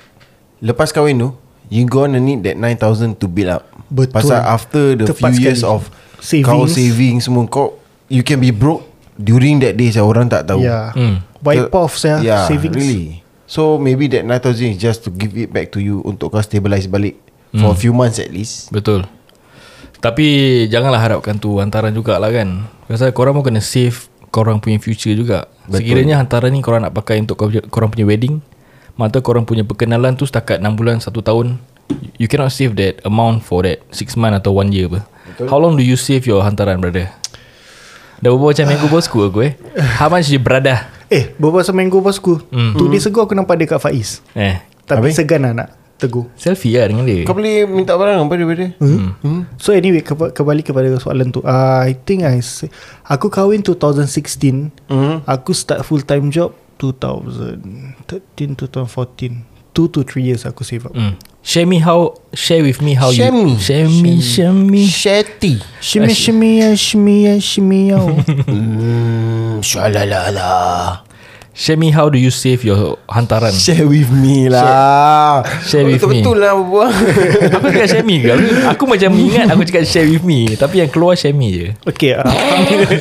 Lepas 0.63 0.95
kahwin 0.95 1.19
tu 1.19 1.35
You 1.67 1.83
gonna 1.85 2.23
need 2.23 2.47
that 2.47 2.55
9,000 2.55 3.19
to 3.19 3.27
build 3.27 3.51
up 3.51 3.67
Betul. 3.91 4.15
Pasal 4.15 4.39
after 4.47 4.95
the 4.95 5.11
Tepat 5.11 5.35
few 5.35 5.43
years 5.43 5.67
sekali. 5.67 5.75
of 5.75 5.83
Savings. 6.17 6.47
Kau 6.47 6.63
saving 6.65 7.17
semua 7.19 7.43
Kau 7.51 7.83
You 8.07 8.23
can 8.23 8.39
be 8.39 8.55
broke 8.55 8.87
During 9.19 9.59
that 9.61 9.75
day 9.75 9.91
saya 9.91 10.07
Orang 10.07 10.31
tak 10.31 10.47
tahu 10.47 10.63
Ya 10.63 10.71
yeah. 10.71 10.87
Hmm. 10.95 11.17
Wipe 11.43 11.67
So- 11.67 11.83
off 11.83 11.99
saya 11.99 12.23
yeah, 12.23 12.47
Savings 12.47 12.79
really 12.79 13.27
So 13.51 13.75
maybe 13.75 14.07
that 14.11 14.23
9,000 14.23 14.71
is 14.71 14.79
just 14.79 15.03
to 15.03 15.11
give 15.11 15.35
it 15.35 15.51
back 15.51 15.75
to 15.75 15.83
you 15.83 15.99
Untuk 16.03 16.31
kau 16.31 16.39
stabilize 16.39 16.87
balik 16.87 17.26
For 17.53 17.71
a 17.71 17.79
few 17.79 17.91
months 17.91 18.17
at 18.17 18.29
least 18.29 18.69
Betul 18.69 19.07
Tapi 19.97 20.27
Janganlah 20.67 21.01
harapkan 21.01 21.37
tu 21.37 21.57
Hantaran 21.57 21.91
jugalah 21.91 22.29
kan 22.29 22.67
Pasal 22.85 23.11
korang 23.11 23.33
pun 23.33 23.45
kena 23.45 23.59
save 23.59 23.97
Korang 24.29 24.59
punya 24.59 24.77
future 24.77 25.13
juga 25.13 25.49
Betul. 25.65 25.81
Sekiranya 25.81 26.19
hantaran 26.19 26.51
ni 26.51 26.61
Korang 26.61 26.83
nak 26.83 26.93
pakai 26.93 27.19
untuk 27.19 27.39
kau- 27.39 27.67
korang 27.67 27.89
punya 27.89 28.05
wedding 28.05 28.43
Mata 28.95 29.19
korang 29.19 29.43
punya 29.43 29.63
perkenalan 29.63 30.13
tu 30.13 30.25
Setakat 30.25 30.59
6 30.59 30.73
bulan 30.73 30.99
1 30.99 31.09
tahun 31.09 31.57
You 32.15 32.27
cannot 32.27 32.51
save 32.51 32.75
that 32.75 33.01
amount 33.03 33.41
For 33.41 33.63
that 33.63 33.81
6 33.89 34.17
month 34.17 34.37
atau 34.37 34.53
1 34.55 34.71
year 34.71 34.89
apa 34.89 35.01
Betul. 35.27 35.47
How 35.47 35.59
long 35.59 35.75
do 35.75 35.83
you 35.83 35.95
save 35.95 36.23
your 36.23 36.41
hantaran 36.41 36.77
brother? 36.77 37.09
Dah 38.17 38.29
berbual 38.29 38.51
macam 38.51 38.67
minggu 38.67 38.87
bosku 38.89 39.19
aku 39.23 39.39
eh 39.43 39.53
How 39.97 40.09
much 40.09 40.29
you 40.29 40.39
brother? 40.39 40.89
Eh 41.07 41.33
beberapa 41.35 41.61
seminggu 41.61 42.01
bosku 42.01 42.41
Hmm. 42.49 42.73
mm. 42.73 42.73
Tu 42.75 42.85
dia 42.89 43.01
segur 43.01 43.23
aku 43.23 43.33
nampak 43.33 43.57
dia 43.57 43.67
kat 43.67 43.79
Faiz 43.79 44.21
Eh 44.33 44.59
Tapi 44.83 45.09
Habis? 45.09 45.17
segan 45.17 45.43
lah 45.43 45.53
nak 45.55 45.69
tegur 45.97 46.29
Selfie 46.35 46.77
lah 46.77 46.87
dengan 46.87 47.05
dia 47.05 47.25
Kau 47.25 47.33
boleh 47.33 47.65
minta 47.65 47.93
barang 47.93 48.21
apa 48.21 48.35
daripada 48.35 48.67
Hmm. 48.77 49.17
Hmm. 49.21 49.43
So 49.57 49.73
anyway 49.73 50.01
ke- 50.01 50.31
kembali 50.31 50.61
kepada 50.61 50.93
soalan 50.97 51.31
tu. 51.31 51.41
Uh, 51.41 51.81
I 51.83 51.97
think 51.97 52.21
I 52.23 52.41
say, 52.41 52.69
aku 53.03 53.27
kahwin 53.27 53.61
2016. 53.61 54.69
Mhm. 54.87 55.25
Aku 55.25 55.51
start 55.51 55.83
full 55.83 56.01
time 56.01 56.29
job 56.29 56.53
2013 56.77 58.55
2014. 58.55 59.45
2 59.73 59.93
to 59.93 60.01
3 60.03 60.25
years 60.25 60.45
aku 60.45 60.65
save 60.65 60.85
up. 60.85 60.93
Hmm. 60.93 61.21
Share 61.41 61.65
me 61.65 61.77
how 61.79 62.17
Share 62.33 62.61
with 62.61 62.81
me 62.81 62.97
how 62.97 63.13
Share 63.13 63.29
you 63.29 63.45
me. 63.45 63.61
Share 63.61 63.85
me 63.87 64.13
Share 64.19 64.51
me 64.51 64.83
Shetty 64.83 65.61
Shimmy 65.79 66.11
shimmy 66.11 66.59
ya 66.59 66.73
shimmy 66.75 67.17
ya 67.23 67.35
shimmy 67.39 67.93
ya. 67.93 68.01
Hmm 68.01 69.61
Shalalala 69.61 71.06
Share 71.57 71.81
me 71.81 71.89
how 71.89 72.13
do 72.13 72.21
you 72.21 72.29
save 72.29 72.69
your 72.69 73.01
hantaran? 73.09 73.49
Share 73.49 73.89
with 73.89 74.13
me 74.13 74.53
lah. 74.53 75.41
Share 75.65 75.89
with 75.89 76.05
me. 76.05 76.21
Betul-betul 76.21 76.37
lah 76.37 76.53
berbual 76.53 76.89
Aku 77.57 77.67
cakap 77.73 77.89
share 77.89 78.05
me 78.05 78.21
ke? 78.21 78.29
Aku, 78.29 78.45
aku 78.77 78.83
macam 78.85 79.11
ingat 79.17 79.49
Aku 79.49 79.65
cakap 79.65 79.89
share 79.89 80.05
with 80.05 80.21
me. 80.21 80.53
Tapi 80.53 80.85
yang 80.85 80.93
keluar 80.93 81.17
share 81.17 81.33
me 81.33 81.49
je. 81.57 81.67
Okay 81.89 82.13
uh, 82.13 82.29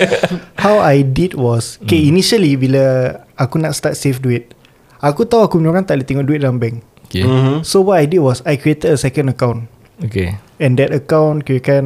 How 0.64 0.80
I 0.80 1.04
did 1.04 1.36
was 1.36 1.84
Okay 1.84 2.08
initially 2.08 2.56
Bila 2.56 3.12
Aku 3.36 3.60
nak 3.60 3.76
start 3.76 4.00
save 4.00 4.24
duit 4.24 4.56
Aku 5.04 5.28
tahu 5.28 5.44
aku 5.44 5.60
punya 5.60 5.76
orang 5.76 5.84
Tak 5.84 6.00
boleh 6.00 6.08
tengok 6.08 6.26
duit 6.26 6.40
dalam 6.40 6.56
bank. 6.56 6.80
Okay. 7.12 7.28
Mhm. 7.28 7.68
So 7.68 7.84
what 7.84 8.00
I 8.00 8.08
did 8.08 8.24
was 8.24 8.40
I 8.48 8.56
created 8.56 8.96
a 8.96 8.98
second 8.98 9.30
account. 9.30 9.68
Okay. 10.00 10.40
And 10.64 10.80
that 10.80 10.96
account 10.96 11.44
Kira 11.44 11.60
kan 11.60 11.84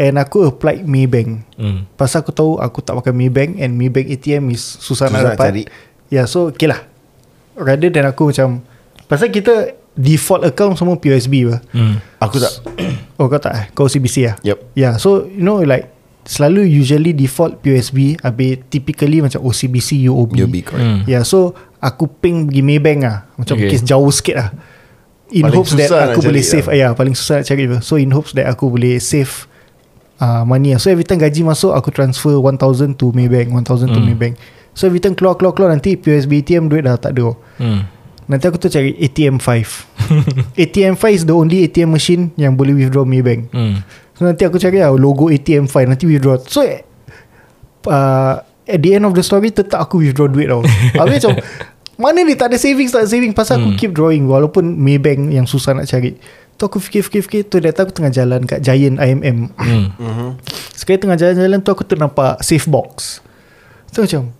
And 0.00 0.16
aku 0.16 0.48
applied 0.48 0.88
Maybank. 0.88 1.44
Hmm. 1.60 1.84
Pasal 2.00 2.24
aku 2.24 2.32
tahu 2.32 2.56
Aku 2.56 2.80
tak 2.80 2.96
pakai 2.96 3.12
Maybank 3.12 3.60
And 3.60 3.76
Maybank 3.76 4.08
ATM 4.08 4.48
is 4.48 4.64
Susah, 4.64 5.12
Susah 5.12 5.12
nak 5.12 5.20
nak 5.20 5.36
dapat. 5.36 5.48
cari. 5.52 5.64
Ya 6.10 6.14
yeah, 6.14 6.26
so 6.26 6.50
okay 6.50 6.66
lah 6.66 6.82
Rather 7.54 7.86
than 7.86 8.04
aku 8.04 8.30
macam 8.30 8.66
Pasal 9.06 9.28
kita 9.28 9.72
Default 9.92 10.42
account 10.44 10.74
semua 10.74 10.94
POSB 10.94 11.46
lah 11.46 11.60
Hmm. 11.70 11.98
Aku 12.18 12.36
tak 12.36 12.50
Oh 13.14 13.26
kau 13.26 13.36
tak 13.36 13.52
eh 13.52 13.64
Kau 13.70 13.86
CBC 13.86 14.24
lah 14.24 14.36
Yep 14.42 14.58
Yeah 14.74 14.94
so 14.96 15.22
you 15.24 15.40
know 15.40 15.60
like 15.60 15.90
Selalu 16.20 16.68
usually 16.68 17.10
default 17.10 17.58
POSB 17.58 18.18
Habis 18.18 18.60
typically 18.68 19.18
macam 19.18 19.40
OCBC 19.40 20.04
UOB 20.04 20.36
be 20.46 20.60
correct 20.60 20.82
Hmm. 20.82 21.00
Yeah 21.04 21.22
so 21.22 21.52
Aku 21.78 22.06
ping 22.06 22.44
pergi 22.44 22.60
Maybank 22.60 23.00
lah 23.02 23.16
Macam 23.34 23.56
Okay. 23.56 23.70
case 23.70 23.82
jauh 23.82 24.10
sikit 24.10 24.36
lah 24.36 24.48
In 25.30 25.46
Paling 25.46 25.56
hopes 25.56 25.72
that 25.72 25.88
aku 26.10 26.20
boleh 26.20 26.42
save 26.42 26.66
lah. 26.66 26.74
Ya 26.74 26.80
yeah, 26.80 26.90
paling 26.90 27.14
susah 27.14 27.38
nak 27.38 27.46
cari 27.46 27.64
lah. 27.64 27.80
So 27.80 27.94
in 27.94 28.10
hopes 28.10 28.34
that 28.34 28.46
aku 28.46 28.66
boleh 28.66 28.98
save 28.98 29.46
uh, 30.18 30.42
Money 30.42 30.74
lah 30.74 30.80
So 30.80 30.88
every 30.88 31.02
time 31.02 31.18
gaji 31.18 31.40
masuk 31.40 31.70
Aku 31.70 31.88
transfer 31.88 32.34
1000 32.34 32.58
to 32.94 33.10
Maybank 33.10 33.50
1000 33.50 33.62
to 33.86 33.94
Hmm. 33.94 34.06
Maybank 34.06 34.34
So 34.72 34.86
every 34.86 34.98
time 34.98 35.12
keluar 35.12 35.34
keluar 35.34 35.50
keluar 35.50 35.70
Nanti 35.70 35.94
POSB 35.94 36.40
ATM 36.40 36.66
duit 36.66 36.82
dah 36.82 36.94
tak 36.94 37.12
ada 37.12 37.34
Hmm. 37.56 37.84
Nanti 38.24 38.46
aku 38.46 38.56
tu 38.56 38.66
cari 38.66 38.94
ATM 38.96 39.42
5 39.42 40.54
ATM 40.56 40.94
5 40.94 41.10
is 41.10 41.24
the 41.24 41.34
only 41.34 41.62
ATM 41.62 41.90
machine 41.90 42.30
Yang 42.34 42.52
boleh 42.54 42.74
withdraw 42.76 43.02
Maybank 43.02 43.50
Hmm. 43.50 43.82
So 44.14 44.22
nanti 44.22 44.42
aku 44.42 44.56
cari 44.56 44.78
lah 44.78 44.92
Logo 44.92 45.28
ATM 45.28 45.66
file 45.66 45.88
Nanti 45.88 46.06
withdraw 46.06 46.38
So 46.40 46.62
uh, 46.62 48.34
At 48.64 48.78
the 48.78 48.90
end 48.92 49.04
of 49.04 49.12
the 49.12 49.20
story 49.20 49.50
Tetap 49.50 49.80
aku 49.80 49.98
withdraw 50.00 50.26
duit 50.26 50.46
tau 50.46 50.62
Habis 51.00 51.20
macam 51.20 51.42
Mana 51.96 52.22
ni 52.22 52.32
tak 52.32 52.48
ada 52.48 52.56
savings 52.56 52.94
Tak 52.94 53.04
ada 53.04 53.10
saving 53.10 53.32
Pasal 53.32 53.58
aku 53.58 53.68
Hmm. 53.68 53.76
keep 53.76 53.92
drawing 53.92 54.24
Walaupun 54.24 54.78
Maybank 54.78 55.28
Yang 55.28 55.50
susah 55.50 55.74
nak 55.74 55.84
cari 55.84 56.14
Tu 56.54 56.62
aku 56.62 56.78
fikir-fikir 56.78 57.44
Tu 57.44 57.56
data 57.58 57.82
aku 57.82 57.90
tengah 57.90 58.08
jalan 58.08 58.44
Kat 58.44 58.60
Giant 58.60 58.96
IMM 58.96 59.50
Hmm. 59.52 59.84
Mhm. 59.92 60.28
Sekali 60.70 60.96
tengah 60.96 61.16
jalan-jalan 61.16 61.58
tu 61.58 61.70
Aku 61.70 61.82
ternampak 61.82 62.40
Safe 62.40 62.64
box 62.64 63.20
So 63.90 64.00
macam 64.00 64.30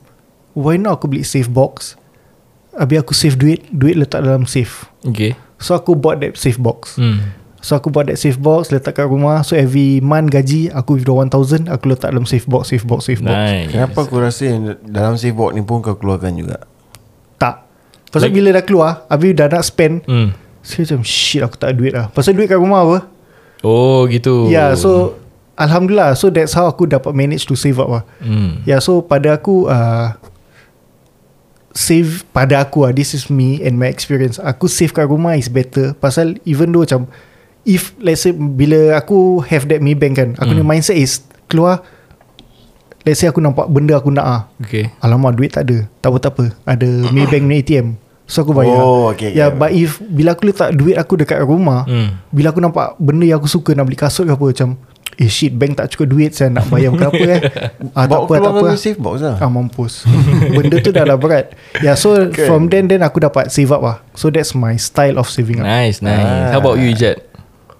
Why 0.54 0.76
not 0.76 1.00
aku 1.00 1.06
beli 1.10 1.22
safe 1.22 1.50
box? 1.50 1.94
Habis 2.74 3.02
aku 3.02 3.12
save 3.14 3.36
duit 3.38 3.66
Duit 3.70 3.98
letak 3.98 4.22
dalam 4.22 4.46
safe. 4.46 4.86
Okay. 5.02 5.34
So 5.60 5.76
aku 5.76 5.98
bought 5.98 6.22
that 6.22 6.38
safe 6.38 6.58
box. 6.58 6.96
Hmm. 6.96 7.34
So 7.60 7.76
aku 7.76 7.92
buat 7.92 8.08
that 8.08 8.16
safe 8.16 8.40
box 8.40 8.72
Letak 8.72 8.96
kat 8.96 9.06
rumah. 9.06 9.44
So 9.44 9.52
every 9.52 10.00
month 10.00 10.32
gaji 10.32 10.72
Aku 10.72 10.96
withdraw 10.96 11.20
1000 11.28 11.68
Aku 11.68 11.92
letak 11.92 12.08
dalam 12.16 12.24
safe 12.24 12.48
box 12.48 12.72
Safe 12.72 12.84
box 12.88 13.12
Safe 13.12 13.20
box. 13.20 13.36
Nice. 13.36 13.68
Kenapa 13.76 13.98
aku 14.08 14.16
rasa 14.16 14.42
yang 14.48 14.80
Dalam 14.80 15.20
save 15.20 15.36
box 15.36 15.52
ni 15.52 15.60
pun 15.60 15.84
kau 15.84 15.94
keluarkan 15.94 16.40
juga? 16.40 16.64
Tak. 17.36 17.68
Pasal 18.08 18.32
Like- 18.32 18.36
bila 18.40 18.48
dah 18.56 18.64
keluar 18.64 18.90
Habis 19.12 19.30
dah 19.36 19.46
nak 19.52 19.62
spend 19.62 19.94
hmm. 20.08 20.28
Saya 20.60 20.84
macam 20.88 21.00
shit 21.04 21.40
aku 21.40 21.56
tak 21.56 21.72
ada 21.72 21.76
duit 21.76 21.92
lah. 21.96 22.06
Pasal 22.12 22.36
duit 22.36 22.44
kat 22.44 22.60
rumah 22.60 22.84
apa? 22.84 22.98
Oh 23.64 24.04
gitu. 24.08 24.48
Ya 24.52 24.52
yeah, 24.52 24.70
so 24.76 25.16
Alhamdulillah. 25.56 26.16
So 26.16 26.32
that's 26.32 26.56
how 26.56 26.68
aku 26.68 26.88
dapat 26.88 27.12
manage 27.12 27.44
to 27.48 27.56
save 27.56 27.76
up 27.80 27.88
lah. 27.88 28.04
Hmm. 28.20 28.64
Ya 28.64 28.76
yeah, 28.76 28.80
so 28.80 29.04
pada 29.04 29.36
aku 29.36 29.68
uh, 29.68 30.16
Save 31.70 32.26
Pada 32.28 32.60
aku 32.60 32.82
lah 32.82 32.90
This 32.90 33.12
is 33.12 33.26
me 33.26 33.60
And 33.60 33.76
my 33.76 33.86
experience 33.86 34.36
Aku 34.36 34.66
save 34.66 34.90
kat 34.90 35.06
rumah 35.06 35.34
is 35.34 35.46
better 35.46 35.94
Pasal 35.94 36.38
even 36.42 36.70
though 36.70 36.82
macam 36.82 37.06
If 37.62 37.94
let's 37.96 38.20
say 38.20 38.32
Bila 38.32 38.94
aku 38.94 39.44
have 39.44 39.66
that 39.66 39.78
Maybank 39.78 40.14
kan 40.14 40.28
Aku 40.36 40.50
Hmm. 40.50 40.58
ni 40.58 40.66
mindset 40.66 40.96
is 40.96 41.22
Keluar 41.46 41.82
Let's 43.00 43.18
say 43.18 43.26
aku 43.26 43.38
nampak 43.38 43.66
Benda 43.66 43.94
aku 43.94 44.10
nak 44.10 44.26
ah. 44.26 44.40
Okay 44.58 44.90
Alamak 44.98 45.34
duit 45.34 45.50
tak 45.50 45.64
ada 45.64 45.86
Tak 45.98 46.10
apa 46.10 46.18
tak 46.18 46.32
apa 46.34 46.44
Ada 46.64 46.88
Maybank 47.14 47.44
ni 47.44 47.54
ATM 47.58 47.86
So 48.26 48.42
aku 48.42 48.50
bayar 48.50 48.74
Oh, 48.76 49.10
okay, 49.10 49.30
Ya 49.30 49.46
yeah, 49.46 49.48
okay. 49.48 49.58
but 49.58 49.70
if 49.70 49.98
Bila 50.00 50.34
aku 50.34 50.46
letak 50.46 50.74
duit 50.74 50.94
aku 50.94 51.14
dekat 51.16 51.38
rumah 51.40 51.86
hmm. 51.86 52.30
Bila 52.30 52.50
aku 52.50 52.58
nampak 52.58 52.98
Benda 52.98 53.24
yang 53.24 53.38
aku 53.38 53.46
suka 53.46 53.72
Nak 53.72 53.86
beli 53.86 53.94
kasut 53.94 54.26
ke 54.26 54.32
apa 54.32 54.42
Macam 54.44 54.74
Eh 55.20 55.28
shit 55.28 55.52
bank 55.52 55.76
tak 55.76 55.92
cukup 55.92 56.16
duit 56.16 56.32
Saya 56.32 56.48
nak 56.48 56.72
bayar 56.72 56.96
ke 56.96 57.04
apa 57.04 57.24
eh? 57.28 57.40
Ah, 57.98 58.08
Tak 58.08 58.24
apa 58.24 58.34
tak 58.40 58.52
apa. 58.56 58.66
save 58.80 58.96
box 58.96 59.20
lah. 59.20 59.36
Ah 59.36 59.52
mampus. 59.52 60.08
Benda 60.56 60.80
tu 60.80 60.96
dah 60.96 61.04
lah 61.04 61.20
berat. 61.20 61.52
Ya 61.84 61.92
yeah, 61.92 61.94
so 61.94 62.16
Kan. 62.32 62.48
From 62.48 62.62
then 62.72 62.88
then 62.88 63.04
aku 63.04 63.20
dapat 63.20 63.52
save 63.52 63.68
up 63.68 63.84
lah. 63.84 64.00
So 64.16 64.32
that's 64.32 64.56
my 64.56 64.80
style 64.80 65.20
of 65.20 65.28
saving 65.28 65.60
up. 65.60 65.68
Nice 65.68 66.00
nice. 66.00 66.24
Ah. 66.24 66.56
How 66.56 66.64
about 66.64 66.80
you 66.80 66.88
Ijat 66.96 67.20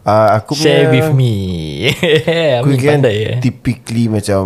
uh, 0.05 0.37
Aku 0.37 0.53
Share 0.53 0.93
punya 0.93 1.09
with 1.09 1.11
me. 1.17 1.35
Aku 2.61 2.77
kan 2.77 3.01
pandai 3.01 3.17
eh. 3.25 3.39
typically 3.41 4.13
macam 4.13 4.45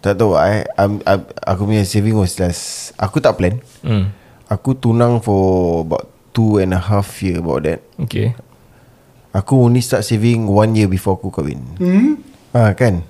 Tak 0.00 0.20
tahu 0.20 0.36
I, 0.36 0.64
I'm, 0.80 1.04
I'm, 1.04 1.20
Aku 1.44 1.68
punya 1.68 1.84
saving 1.84 2.16
was 2.16 2.40
less. 2.40 2.92
Aku 2.96 3.20
tak 3.20 3.36
plan. 3.36 3.60
Hmm. 3.84 4.08
Aku 4.48 4.72
tunang 4.72 5.20
for 5.20 5.84
about 5.84 6.08
Two 6.34 6.58
and 6.58 6.74
a 6.74 6.82
half 6.82 7.22
year 7.22 7.38
about 7.38 7.62
that. 7.62 7.78
Okay 8.08 8.32
Aku 9.34 9.58
only 9.60 9.82
start 9.82 10.06
saving 10.06 10.46
One 10.46 10.72
year 10.72 10.86
before 10.86 11.14
aku 11.14 11.28
kahwin 11.28 11.58
hmm? 11.76 12.22
Ah 12.50 12.70
kan 12.72 13.02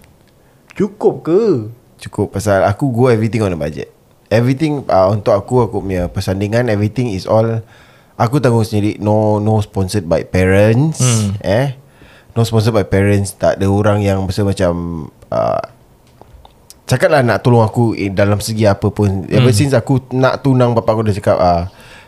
Cukup 0.73 1.21
ke? 1.23 1.69
Cukup 2.01 2.33
pasal 2.33 2.65
aku 2.65 2.89
go 2.89 3.07
everything 3.07 3.41
on 3.41 3.53
a 3.53 3.59
budget 3.59 3.93
Everything 4.27 4.83
uh, 4.89 5.13
Untuk 5.13 5.31
aku 5.31 5.63
Aku 5.63 5.79
punya 5.79 6.09
persandingan 6.09 6.67
Everything 6.67 7.13
is 7.13 7.25
all 7.25 7.61
Aku 8.17 8.41
tanggung 8.41 8.65
sendiri 8.65 8.97
No 8.97 9.37
no 9.37 9.61
sponsored 9.61 10.05
by 10.05 10.25
parents 10.25 10.99
Hmm. 10.99 11.37
Eh 11.41 11.77
No 12.33 12.43
sponsored 12.43 12.73
by 12.73 12.83
parents 12.83 13.37
Tak 13.37 13.61
ada 13.61 13.69
orang 13.69 14.01
yang 14.01 14.25
Masa 14.25 14.43
macam 14.43 15.07
uh, 15.29 15.61
Cakap 16.85 17.09
lah 17.09 17.21
nak 17.21 17.41
tolong 17.41 17.61
aku 17.61 17.93
eh, 17.93 18.09
Dalam 18.09 18.41
segi 18.41 18.65
apa 18.65 18.89
pun 18.89 19.29
Ever 19.29 19.49
Hmm. 19.49 19.57
since 19.57 19.73
aku 19.73 20.01
Nak 20.11 20.41
tunang 20.41 20.73
Bapak 20.73 20.95
aku 20.95 21.03
dah 21.05 21.15
cakap 21.15 21.37
uh, 21.37 21.63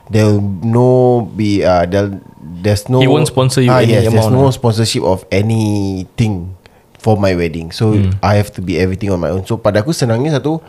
There'll 0.07 0.39
no 0.63 1.27
be 1.27 1.67
uh, 1.67 1.87
there'll, 1.87 2.21
There's 2.39 2.87
no 2.89 3.03
He 3.03 3.11
won't 3.11 3.27
sponsor 3.27 3.61
you 3.63 3.71
ah, 3.71 3.83
any 3.83 3.93
yes, 3.95 4.07
There's 4.07 4.27
amount 4.27 4.33
no 4.35 4.47
lah. 4.49 4.55
sponsorship 4.55 5.03
of 5.03 5.27
anything 5.31 6.55
For 7.03 7.19
my 7.19 7.35
wedding 7.35 7.71
So 7.71 7.95
Hmm. 7.95 8.15
I 8.23 8.39
have 8.39 8.51
to 8.55 8.63
be 8.65 8.79
everything 8.79 9.11
on 9.11 9.19
my 9.19 9.31
own 9.35 9.43
So 9.47 9.59
pada 9.59 9.83
aku 9.83 9.91
senangnya 9.91 10.39
satu 10.39 10.63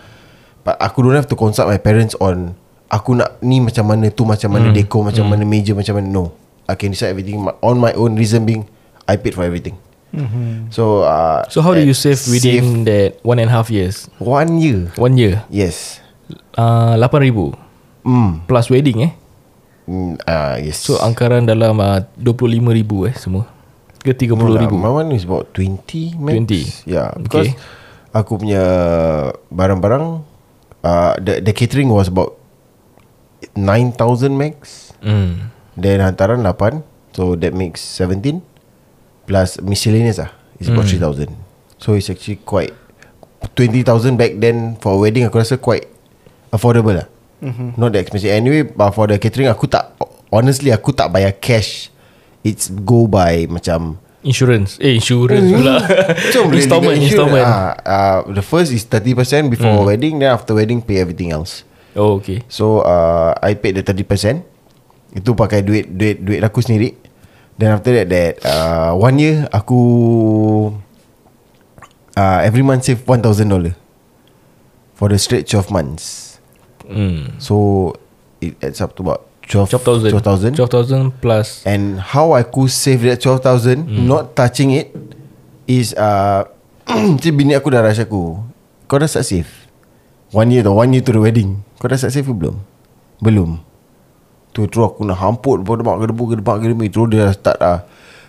Aku 0.67 0.99
don't 1.05 1.15
have 1.15 1.29
to 1.31 1.37
consult 1.39 1.69
my 1.71 1.79
parents 1.79 2.13
on 2.19 2.57
Aku 2.91 3.15
nak 3.15 3.39
ni 3.39 3.61
macam 3.63 3.87
mana 3.87 4.09
Tu 4.11 4.23
macam 4.25 4.49
mana 4.51 4.69
Hmm. 4.69 4.75
Dekor 4.75 5.01
macam 5.05 5.25
mana 5.29 5.43
Meja 5.47 5.71
macam 5.77 5.95
mana 6.01 6.07
No 6.09 6.25
I 6.67 6.75
can 6.75 6.91
decide 6.91 7.15
everything 7.15 7.39
on 7.63 7.79
my 7.79 7.95
own. 7.95 8.19
Reason 8.19 8.43
being, 8.43 8.67
I 9.07 9.15
paid 9.15 9.31
for 9.39 9.47
everything. 9.47 9.79
Mm-hmm. 10.11 10.67
So, 10.67 11.07
uh, 11.07 11.47
So 11.47 11.63
how 11.63 11.71
do 11.71 11.79
eh, 11.79 11.87
you 11.87 11.95
save 11.95 12.19
within 12.27 12.83
that 12.83 13.23
one 13.23 13.39
and 13.39 13.47
a 13.47 13.55
half 13.55 13.71
years? 13.71 14.11
one 14.19 14.59
year? 14.59 14.91
One 14.99 15.15
year. 15.15 15.47
Yes. 15.47 16.03
Uh, 16.59 16.99
8,000 16.99 17.55
Hmm. 18.03 18.43
plus 18.51 18.67
wedding 18.67 18.99
eh. 18.99 19.11
Mm, 19.87 20.19
uh, 20.27 20.55
yes. 20.59 20.83
So 20.83 20.99
angkaran 20.99 21.47
dalam 21.47 21.79
uh, 21.79 22.03
25,000 22.19 23.07
eh 23.07 23.15
semua. 23.15 23.47
Ke 24.03 24.11
30,000? 24.11 24.67
My 24.75 24.91
one 24.91 25.15
is 25.15 25.23
about 25.23 25.55
20 25.55 26.19
max. 26.19 26.83
20? 26.85 26.91
Yeah, 26.91 27.15
because 27.17 27.55
Okay. 27.55 28.15
aku 28.15 28.43
punya 28.43 28.63
barang-barang 29.47 30.27
uh, 30.83 31.13
the 31.23 31.39
the 31.39 31.55
catering 31.55 31.87
was 31.87 32.11
about 32.11 32.35
9000 33.55 34.35
max. 34.35 34.91
Hmm. 34.99 35.55
Then 35.77 36.01
hantaran 36.01 36.41
8 36.41 36.81
So 37.13 37.37
that 37.37 37.53
makes 37.53 37.85
17 38.01 38.41
Plus 39.29 39.61
miscellaneous 39.61 40.17
lah 40.17 40.33
It's 40.57 40.73
about 40.73 40.89
3000 40.89 41.29
So 41.77 41.93
it's 41.93 42.09
actually 42.09 42.41
quite 42.41 42.73
20,000 43.53 44.17
back 44.17 44.41
then 44.41 44.81
For 44.81 44.97
wedding 44.97 45.29
aku 45.29 45.37
rasa 45.37 45.61
quite 45.61 45.85
Affordable 46.49 46.97
lah 46.97 47.07
mm-hmm. 47.39 47.77
Not 47.77 47.93
that 47.93 48.01
expensive 48.03 48.31
Anyway 48.31 48.65
but 48.65 48.91
For 48.91 49.07
the 49.07 49.17
catering 49.17 49.47
aku 49.47 49.67
tak 49.67 49.93
Honestly 50.29 50.69
aku 50.69 50.91
tak 50.91 51.09
bayar 51.09 51.31
cash 51.37 51.89
It's 52.43 52.67
go 52.69 53.07
by 53.07 53.45
macam 53.47 53.97
Insurance. 54.27 54.75
Eh 54.83 54.97
insurance 54.99 55.45
pula. 55.55 55.77
So 56.35 56.43
boleh 56.43 56.59
installment, 56.59 56.99
installment. 56.99 57.47
insurance. 57.47 57.87
Ah, 57.87 58.27
uh, 58.27 58.33
The 58.33 58.43
first 58.43 58.75
is 58.75 58.83
30% 58.83 59.47
Before 59.47 59.71
Hmm. 59.71 59.87
wedding 59.87 60.13
Then 60.19 60.33
after 60.35 60.51
wedding 60.51 60.83
Pay 60.83 60.99
everything 60.99 61.31
else 61.31 61.63
Oh 61.95 62.19
okay. 62.19 62.43
So 62.51 62.83
uh, 62.83 63.31
I 63.39 63.55
paid 63.55 63.79
the 63.79 63.85
30% 63.87 64.43
Itu 65.15 65.31
pakai 65.31 65.63
duit 65.63 65.87
duit 65.95 66.19
duit 66.19 66.41
aku 66.43 66.59
sendiri 66.59 66.99
Then 67.55 67.71
after 67.71 67.95
that 67.95 68.07
that 68.11 68.33
uh, 68.43 68.91
One 68.99 69.15
year 69.15 69.47
aku 69.47 69.79
uh, 72.19 72.39
Every 72.43 72.67
month 72.67 72.83
save 72.89 73.05
$1,000 73.07 73.23
For 74.97 75.07
the 75.07 75.19
straight 75.21 75.47
12 75.47 75.71
months 75.71 76.26
Hmm. 76.87 77.35
So 77.37 77.55
It 78.37 78.53
adds 78.61 78.77
up 78.79 78.93
to 78.93 79.01
about 79.01 79.25
12 79.49 79.65
12,000. 79.81 80.13
12,000 80.13 80.53
12,000 80.61 81.09
plus. 81.17 81.65
And 81.65 81.97
how 81.97 82.37
aku 82.37 82.69
save 82.69 83.01
that 83.09 83.17
12,000 83.17 83.81
Hmm. 83.81 84.05
Not 84.05 84.37
touching 84.37 84.77
it 84.77 84.93
Is 85.65 85.97
uh, 85.97 86.45
Macam 87.17 87.33
bini 87.33 87.57
aku 87.57 87.73
dah 87.73 87.81
rush 87.81 87.97
aku 87.97 88.37
Kau 88.85 88.95
dah 88.95 89.09
start 89.09 89.25
save 89.25 89.49
One 90.29 90.53
year 90.53 90.61
tau 90.61 90.77
One 90.77 90.93
year 90.93 91.01
to 91.01 91.11
the 91.11 91.19
wedding 91.19 91.65
Kau 91.79 91.89
dah 91.89 91.97
start 91.97 92.13
save 92.13 92.23
ke 92.23 92.31
belum? 92.31 92.61
Belum 93.17 93.57
Tu 94.53 94.63
terus 94.69 94.85
aku 94.85 95.01
nak 95.01 95.17
hamput 95.17 95.65
Berdemak 95.65 95.97
gedebu 95.97 96.23
Gedemak 96.29 96.61
gedebu 96.61 96.85
Terus 96.87 97.07
dia 97.09 97.19
dah 97.25 97.33
start 97.33 97.57
uh, 97.59 97.79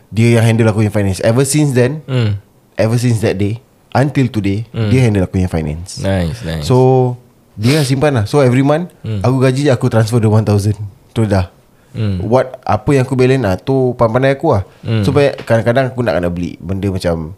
Dia 0.08 0.40
yang 0.40 0.44
handle 0.48 0.72
aku 0.72 0.82
yang 0.82 0.94
finance 0.94 1.20
Ever 1.20 1.44
since 1.44 1.76
then 1.76 2.00
Hmm. 2.08 2.40
Ever 2.80 2.96
since 2.96 3.20
that 3.20 3.36
day 3.36 3.60
Until 3.92 4.32
today 4.32 4.64
Dia 4.72 5.04
handle 5.04 5.22
aku 5.22 5.36
yang 5.36 5.52
finance 5.52 6.00
Nice, 6.00 6.40
nice. 6.40 6.64
So 6.64 7.14
Dia 7.58 7.82
simpan 7.82 8.14
lah. 8.14 8.24
So 8.24 8.38
every 8.38 8.62
month 8.62 8.94
Aku 9.02 9.36
gaji 9.36 9.66
je 9.66 9.70
Aku 9.70 9.86
transfer 9.86 10.16
the 10.16 10.26
1000 10.26 10.78
Tu 11.10 11.20
dah. 11.26 11.50
Hmm. 11.90 12.22
What 12.22 12.62
Apa 12.62 12.94
yang 12.94 13.02
aku 13.02 13.12
balance 13.12 13.42
lah 13.42 13.54
Tu 13.56 13.74
pandai 13.92 14.32
aku 14.32 14.54
lah. 14.54 14.62
So 15.02 15.10
banyak- 15.10 15.42
kadang-kadang 15.42 15.90
aku 15.90 16.00
nak 16.00 16.14
kena 16.14 16.28
beli 16.28 16.54
Benda 16.56 16.86
macam 16.88 17.34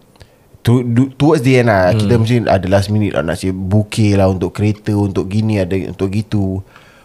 to, 0.60 0.82
do, 0.82 1.08
Towards 1.10 1.40
the 1.40 1.56
end 1.56 1.66
lah. 1.66 1.96
Kita 1.96 2.14
mesti 2.14 2.44
ada 2.44 2.66
last 2.66 2.88
minute 2.88 3.12
lah 3.12 3.24
Nak 3.24 3.36
si 3.36 3.48
bouquet 3.48 4.14
lah 4.14 4.28
Untuk 4.28 4.52
kereta 4.52 4.92
Untuk 4.92 5.24
gini 5.26 5.56
ada 5.56 5.72
Untuk 5.88 6.10
gitu. 6.10 6.60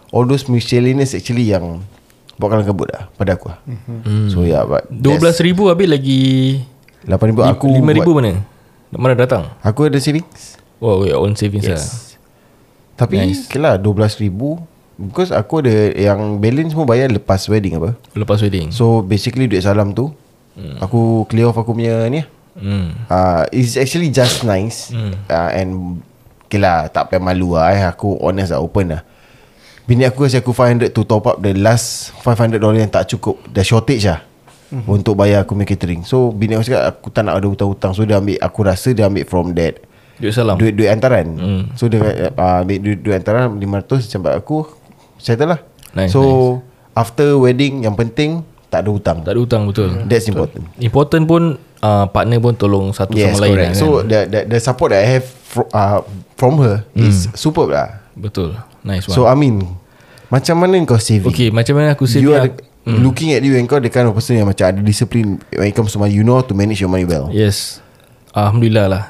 All 0.09 0.25
those 0.25 0.45
miscellaneous 0.45 1.13
actually 1.13 1.47
yang 1.47 1.79
Buat 2.35 2.51
kalang 2.51 2.67
kabut 2.67 2.91
lah 2.91 3.07
Pada 3.13 3.33
aku 3.33 3.47
lah. 3.47 3.63
So 4.27 4.43
yeah 4.43 4.61
but 4.61 4.91
12,000 4.91 5.31
habis 5.65 5.87
lagi 5.87 6.21
8,000 7.05 7.47
aku 7.47 7.69
5,000 7.71 8.01
buat- 8.01 8.17
mana? 8.17 8.31
Mana 8.91 9.13
datang? 9.13 9.51
Aku 9.59 9.85
ada 9.85 9.99
savings. 9.99 10.55
Wow, 10.77 11.03
your 11.03 11.19
own 11.19 11.35
savings 11.35 11.63
yes. 11.63 11.75
lah. 11.75 11.87
Tapi 12.95 13.19
Nice. 13.19 13.45
okay 13.45 13.59
lah 13.59 13.75
12,000 13.75 14.31
Because 14.95 15.29
aku 15.29 15.59
ada 15.59 15.71
Yang 15.91 16.19
balance 16.39 16.69
semua 16.71 16.87
bayar 16.87 17.11
Lepas 17.11 17.43
wedding 17.45 17.75
apa 17.75 17.99
Lepas 18.11 18.39
wedding. 18.39 18.71
So 18.71 19.03
basically 19.03 19.45
duit 19.45 19.59
salam 19.61 19.91
tu 19.91 20.15
hmm. 20.55 20.79
Aku 20.79 21.27
clear 21.27 21.51
off 21.51 21.59
aku 21.59 21.75
punya 21.75 22.07
ni 22.07 22.23
Hmm. 22.55 22.95
uh, 23.11 23.43
It's 23.51 23.75
actually 23.75 24.07
just 24.07 24.47
nice 24.47 24.87
hmm. 24.87 25.11
uh, 25.27 25.51
And 25.51 25.99
Okay 26.47 26.55
lah 26.55 26.87
Tak 26.87 27.11
payah 27.11 27.19
malu 27.19 27.51
lah 27.51 27.75
eh. 27.75 27.83
Aku 27.83 28.15
honest 28.23 28.55
lah 28.55 28.63
Open 28.63 28.95
lah 28.95 29.03
Bini 29.83 30.07
aku 30.07 30.23
kasi 30.23 30.39
aku 30.39 30.55
500 30.55 30.95
To 30.95 31.03
top 31.03 31.27
up 31.27 31.37
the 31.43 31.51
last 31.51 32.15
$500 32.23 32.55
yang 32.73 32.87
tak 32.87 33.11
cukup 33.11 33.43
The 33.51 33.59
shortage 33.59 34.07
lah 34.07 34.23
hmm. 34.71 34.87
Untuk 34.87 35.19
bayar 35.19 35.43
aku 35.43 35.51
punya 35.51 35.67
catering 35.67 36.07
So 36.07 36.31
bini 36.31 36.55
aku 36.55 36.63
cakap 36.63 36.95
Aku 36.95 37.11
tak 37.11 37.27
nak 37.27 37.35
ada 37.35 37.47
hutang-hutang 37.51 37.91
So 37.91 38.07
dia 38.07 38.15
ambil 38.15 38.39
Aku 38.39 38.63
rasa 38.63 38.95
dia 38.95 39.03
ambil 39.03 39.27
from 39.27 39.51
that 39.51 39.83
Duit 40.15 40.31
salam. 40.31 40.55
Duit 40.55 40.71
duit 40.71 40.87
antaran 40.87 41.27
Hmm. 41.35 41.61
So 41.75 41.85
dia 41.85 41.99
uh, 42.31 42.63
ambil 42.63 42.79
duit, 42.79 42.97
duit 42.99 43.15
antaran 43.15 43.51
500 43.51 43.99
Sampai 44.01 44.31
aku 44.31 44.63
Settle 45.15 45.49
lah 45.49 45.59
Nice, 45.91 46.11
So 46.11 46.21
After 46.91 47.35
wedding 47.35 47.83
Yang 47.83 47.95
penting 47.97 48.31
Tak 48.67 48.83
ada 48.83 48.89
hutang 48.89 49.17
Tak 49.21 49.31
ada 49.31 49.39
hutang 49.39 49.67
betul. 49.67 49.91
That's 50.07 50.25
important 50.25 50.71
Important 50.77 51.23
pun 51.25 51.43
uh, 51.79 52.05
partner 52.07 52.39
pun 52.39 52.55
tolong 52.55 52.91
satu 52.91 53.11
Yes 53.11 53.35
sama 53.35 53.43
lain 53.43 53.51
correct 53.51 53.71
lah, 53.71 53.75
So 53.75 53.87
kan? 53.91 54.03
the, 54.07 54.19
the 54.25 54.39
the 54.47 54.59
support 54.59 54.89
that 54.91 55.03
I 55.03 55.09
have 55.13 55.25
fro, 55.27 55.67
uh, 55.69 55.99
From 56.35 56.59
her 56.59 56.87
Is 56.91 57.27
superb 57.33 57.71
lah 57.71 57.99
betul. 58.15 58.55
Nice 58.81 59.07
one. 59.07 59.15
So 59.15 59.27
Amin 59.27 59.67
Macam 60.27 60.55
mana 60.57 60.79
kau 60.83 60.95
saving 60.95 61.27
okay, 61.27 61.51
macam 61.51 61.75
mana 61.75 61.91
aku 61.91 62.07
save 62.07 62.23
You 62.23 62.35
are 62.35 62.47
the, 62.47 62.63
Looking 62.87 63.33
at 63.33 63.41
you 63.41 63.55
And 63.55 63.65
kau 63.65 63.79
the 63.79 63.89
kind 63.89 64.07
of 64.07 64.15
person 64.15 64.35
Yang 64.35 64.55
macam 64.55 64.65
ada 64.67 64.79
discipline 64.79 65.43
When 65.51 65.67
it 65.67 65.75
comes 65.75 65.91
to 65.91 65.99
money 65.99 66.11
You 66.11 66.23
know 66.23 66.39
how 66.39 66.45
to 66.45 66.53
manage 66.53 66.79
your 66.79 66.87
money 66.87 67.03
well 67.03 67.27
Yes. 67.31 67.83
Alhamdulillah 68.31 68.87
lah. 68.87 69.03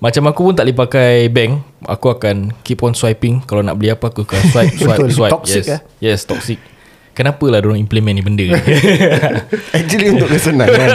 Macam 0.00 0.32
aku 0.32 0.40
pun 0.48 0.54
tak 0.56 0.64
boleh 0.64 0.78
pakai 0.80 1.28
bank. 1.28 1.60
Aku 1.84 2.08
akan 2.08 2.56
keep 2.64 2.80
on 2.80 2.96
swiping. 2.96 3.44
Kalau 3.44 3.60
nak 3.60 3.76
beli 3.76 3.92
apa 3.92 4.08
Aku 4.08 4.24
akan 4.24 4.40
swipe, 4.48 4.72
swipe, 4.80 4.96
Betul. 4.96 5.12
swipe 5.12 5.32
Toxic, 5.32 5.64
yes. 5.64 5.68
eh? 5.68 5.80
Yes, 6.00 6.20
toxic. 6.24 6.56
Kenapa 7.10 7.42
lah 7.52 7.60
diorang 7.60 7.76
implement 7.76 8.16
ni 8.16 8.22
benda 8.24 8.46
Actually 9.76 10.14
untuk 10.14 10.30
kesenangan 10.30 10.88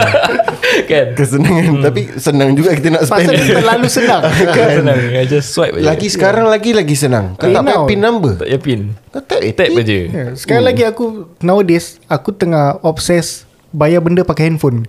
Kan? 0.90 1.14
Kesenangan. 1.14 1.86
Tapi 1.86 2.02
senang 2.18 2.50
juga 2.58 2.74
kita 2.74 2.88
nak 2.90 3.04
spend. 3.06 3.30
Pasal 3.30 3.46
terlalu 3.46 3.88
senang. 3.92 4.22
Kan? 4.26 4.70
Senang. 4.82 5.00
I 5.12 5.26
just 5.30 5.54
swipe 5.54 5.76
je 5.78 5.86
Lagi 5.86 6.08
sekarang 6.10 6.50
lagi 6.50 6.72
lagi 6.74 6.96
senang. 6.98 7.38
Kau 7.38 7.46
tak 7.46 7.62
payah 7.62 7.86
pin 7.86 8.00
number? 8.02 8.42
Tak 8.42 8.48
payah 8.48 8.62
pin. 8.64 8.80
Kau 9.14 9.22
tap 9.22 9.44
eh 9.44 9.54
Tap 9.54 9.70
je 9.86 10.00
Ya, 10.10 10.26
Sekarang 10.34 10.66
lagi 10.66 10.82
aku 10.82 11.30
Nowadays 11.46 12.02
Aku 12.10 12.34
tengah 12.34 12.82
obses 12.82 13.46
Bayar 13.70 14.02
benda 14.02 14.26
pakai 14.26 14.50
handphone 14.50 14.88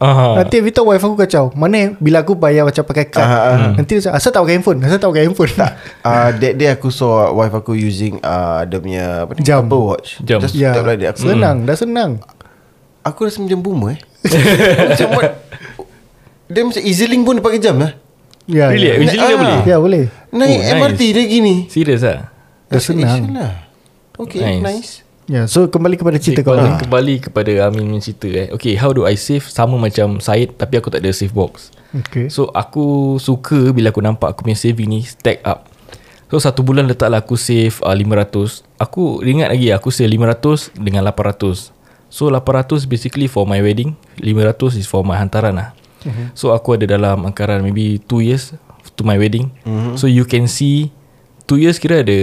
Aha. 0.00 0.32
Nanti 0.34 0.56
every 0.56 0.72
time 0.72 0.88
wife 0.88 1.00
aku 1.00 1.12
kacau 1.14 1.52
Mana 1.52 1.92
bila 1.96 2.20
aku 2.20 2.32
bayar 2.32 2.64
macam 2.64 2.80
pakai 2.82 3.04
kad 3.04 3.20
Ah, 3.20 3.28
ah. 3.52 3.56
Nanti 3.70 3.94
dia 3.94 4.08
cakap 4.08 4.16
Asal 4.16 4.30
tak 4.30 4.40
pakai 4.40 4.54
handphone 4.56 4.78
Asal 4.80 4.96
tak 4.96 5.08
pakai 5.08 5.22
handphone 5.24 5.52
uh, 5.52 5.70
That 6.32 6.54
day 6.54 6.68
aku 6.68 6.88
saw 6.88 7.28
Wife 7.30 7.52
aku 7.52 7.72
using 7.72 8.16
uh, 8.18 8.64
Dia 8.64 8.78
punya 8.78 9.04
apa 9.22 9.32
ni, 9.32 9.40
Jam. 9.40 9.60
Apple 9.62 9.84
watch 9.86 10.16
Jam. 10.20 10.40
Just 10.40 10.56
Ya 10.56 10.72
tap 10.72 10.84
like 10.84 10.98
that 10.98 11.14
aku, 11.14 11.28
Senang 11.28 11.56
Dah 11.62 11.76
senang 11.76 12.10
aku 13.00 13.18
rasa 13.22 13.38
macam 13.38 13.60
boomer 13.60 13.92
eh 13.92 13.98
Macam 14.88 15.08
what 15.14 15.32
Dia 16.46 16.62
macam 16.62 16.80
EasyLink 16.80 17.22
pun 17.22 17.34
dia 17.34 17.44
pakai 17.44 17.60
jam 17.60 17.76
lah 17.76 17.92
Ya 18.48 18.66
Really? 18.68 18.88
ya. 18.88 18.94
eh? 18.94 19.04
Usually 19.04 19.20
dah 19.20 19.28
Ah. 19.28 19.36
boleh 19.38 19.58
Ya 19.62 19.76
boleh 19.78 20.04
Naik 20.30 20.48
Oh, 20.50 20.56
nice. 20.56 20.72
MRT 20.74 21.00
dia 21.12 21.24
gini 21.24 21.54
Serius 21.66 22.00
lah 22.00 22.32
Dah 22.66 22.80
senang 22.80 23.28
lah. 23.30 23.52
Okay 24.16 24.40
Nice. 24.40 24.62
nice, 24.62 24.90
Ya 25.30 25.46
so 25.46 25.70
kembali 25.70 25.94
kepada 25.94 26.18
cerita 26.18 26.42
kau 26.42 26.58
kembali, 26.58 26.74
ni 26.74 26.82
kembali 26.82 27.14
kepada 27.22 27.52
Amin 27.70 27.86
punya 27.86 28.02
cerita 28.02 28.26
eh. 28.34 28.48
Okay 28.50 28.74
how 28.74 28.90
do 28.90 29.06
I 29.06 29.14
save? 29.14 29.46
Sama 29.46 29.78
macam 29.78 30.18
Syed 30.18 30.58
Tapi 30.58 30.82
aku 30.82 30.90
tak 30.90 31.06
ada 31.06 31.14
save 31.14 31.30
box. 31.30 31.70
Okay. 31.94 32.26
So 32.26 32.50
aku 32.50 33.14
suka 33.22 33.70
Bila 33.70 33.94
aku 33.94 34.02
nampak 34.02 34.34
Aku 34.34 34.42
punya 34.42 34.58
saving 34.58 34.90
ni 34.90 35.06
Stack 35.06 35.46
up. 35.46 35.70
So 36.26 36.42
satu 36.42 36.66
bulan 36.66 36.90
letaklah 36.90 37.22
aku 37.22 37.38
save 37.38 37.78
uh, 37.86 37.94
500 37.94 38.66
Aku 38.82 39.22
ingat 39.22 39.54
lagi 39.54 39.70
Aku 39.70 39.94
save 39.94 40.10
500 40.10 40.74
Dengan 40.74 41.06
800 41.06 41.70
So 42.10 42.26
800 42.26 42.90
basically 42.90 43.30
for 43.30 43.46
my 43.46 43.62
wedding 43.62 43.94
500 44.18 44.82
is 44.82 44.90
for 44.90 45.06
my 45.06 45.14
hantaran 45.14 45.54
lah. 45.54 45.70
Uh-huh. 46.02 46.26
So 46.34 46.50
aku 46.50 46.74
ada 46.74 46.90
dalam 46.90 47.22
angkaran 47.22 47.62
Maybe 47.62 48.02
2 48.02 48.26
years 48.26 48.50
To 48.98 49.06
my 49.06 49.14
wedding. 49.14 49.54
Uh-huh. 49.62 49.94
So 49.94 50.10
you 50.10 50.26
can 50.26 50.50
see 50.50 50.90
2 51.46 51.62
years 51.62 51.78
kira 51.78 52.02
ada 52.02 52.18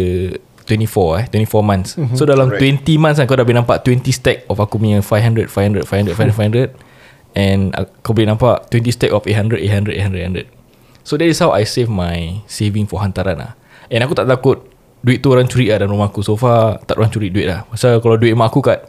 24 0.68 1.24
eh 1.24 1.26
24 1.48 1.64
months. 1.64 1.96
Uh-huh. 1.96 2.14
So 2.14 2.28
dalam 2.28 2.52
Correct. 2.52 2.84
20 2.84 3.00
months 3.00 3.18
kan 3.18 3.26
Kau 3.26 3.40
dah 3.40 3.48
boleh 3.48 3.64
nampak 3.64 3.88
20 3.88 4.04
stack 4.12 4.38
Of 4.52 4.60
aku 4.60 4.76
punya 4.76 5.00
500 5.00 5.48
500 5.48 5.88
500 5.88 6.12
500 6.14 7.40
And 7.40 7.72
uh, 7.72 7.88
kau 8.04 8.12
boleh 8.12 8.28
nampak 8.28 8.68
20 8.68 8.92
stack 8.92 9.12
of 9.16 9.24
800 9.24 9.64
800 9.64 9.96
800 9.96 10.44
800 10.52 11.08
So 11.08 11.16
that 11.16 11.32
is 11.32 11.40
how 11.40 11.56
I 11.56 11.64
save 11.64 11.88
my 11.88 12.44
Saving 12.52 12.84
for 12.84 13.00
hantaran 13.00 13.40
lah 13.40 13.56
And 13.88 14.04
aku 14.04 14.12
tak 14.12 14.28
takut 14.28 14.60
Duit 15.00 15.24
tu 15.24 15.32
orang 15.32 15.48
curi 15.48 15.70
lah 15.72 15.80
dalam 15.80 15.94
rumah 15.96 16.10
aku. 16.12 16.26
So 16.26 16.34
far 16.36 16.84
tak 16.84 17.00
orang 17.00 17.14
curi 17.14 17.32
duit 17.32 17.48
lah 17.48 17.64
Pasal 17.70 18.04
kalau 18.04 18.20
duit 18.20 18.36
mak 18.36 18.52
aku 18.52 18.60
kat 18.60 18.84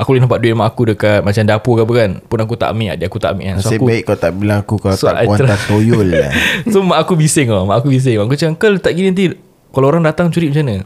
Aku 0.00 0.16
boleh 0.16 0.24
nampak 0.24 0.40
duit 0.40 0.56
mak 0.56 0.72
aku 0.72 0.88
dekat 0.88 1.20
Macam 1.20 1.44
dapur 1.44 1.76
ke 1.76 1.82
apa 1.84 1.92
kan 1.94 2.10
Pun 2.24 2.38
aku 2.40 2.56
tak 2.56 2.72
ambil 2.72 2.96
Adik 2.96 3.06
aku 3.12 3.20
tak 3.20 3.36
ambil 3.36 3.44
kan 3.52 3.56
So 3.60 3.68
Nasib 3.68 3.78
aku 3.78 3.86
baik 3.92 4.02
kau 4.08 4.16
tak 4.16 4.32
bilang 4.32 4.58
aku 4.64 4.74
Kau 4.80 4.96
So, 4.96 5.12
tak 5.12 5.20
I 5.20 5.28
kuantar 5.28 5.60
toyol 5.68 6.08
lah 6.08 6.32
So 6.72 6.80
mak 6.80 7.04
aku 7.04 7.14
bising 7.20 7.52
tau 7.52 7.68
Mak 7.68 7.84
aku 7.84 7.92
bising. 7.92 8.16
Aku 8.16 8.32
cakap 8.32 8.56
Kau 8.56 8.72
letak 8.72 8.96
gini 8.96 9.12
nanti 9.12 9.24
Kalau 9.70 9.86
orang 9.92 10.02
datang 10.02 10.32
curi 10.32 10.48
macam 10.48 10.64
mana 10.66 10.82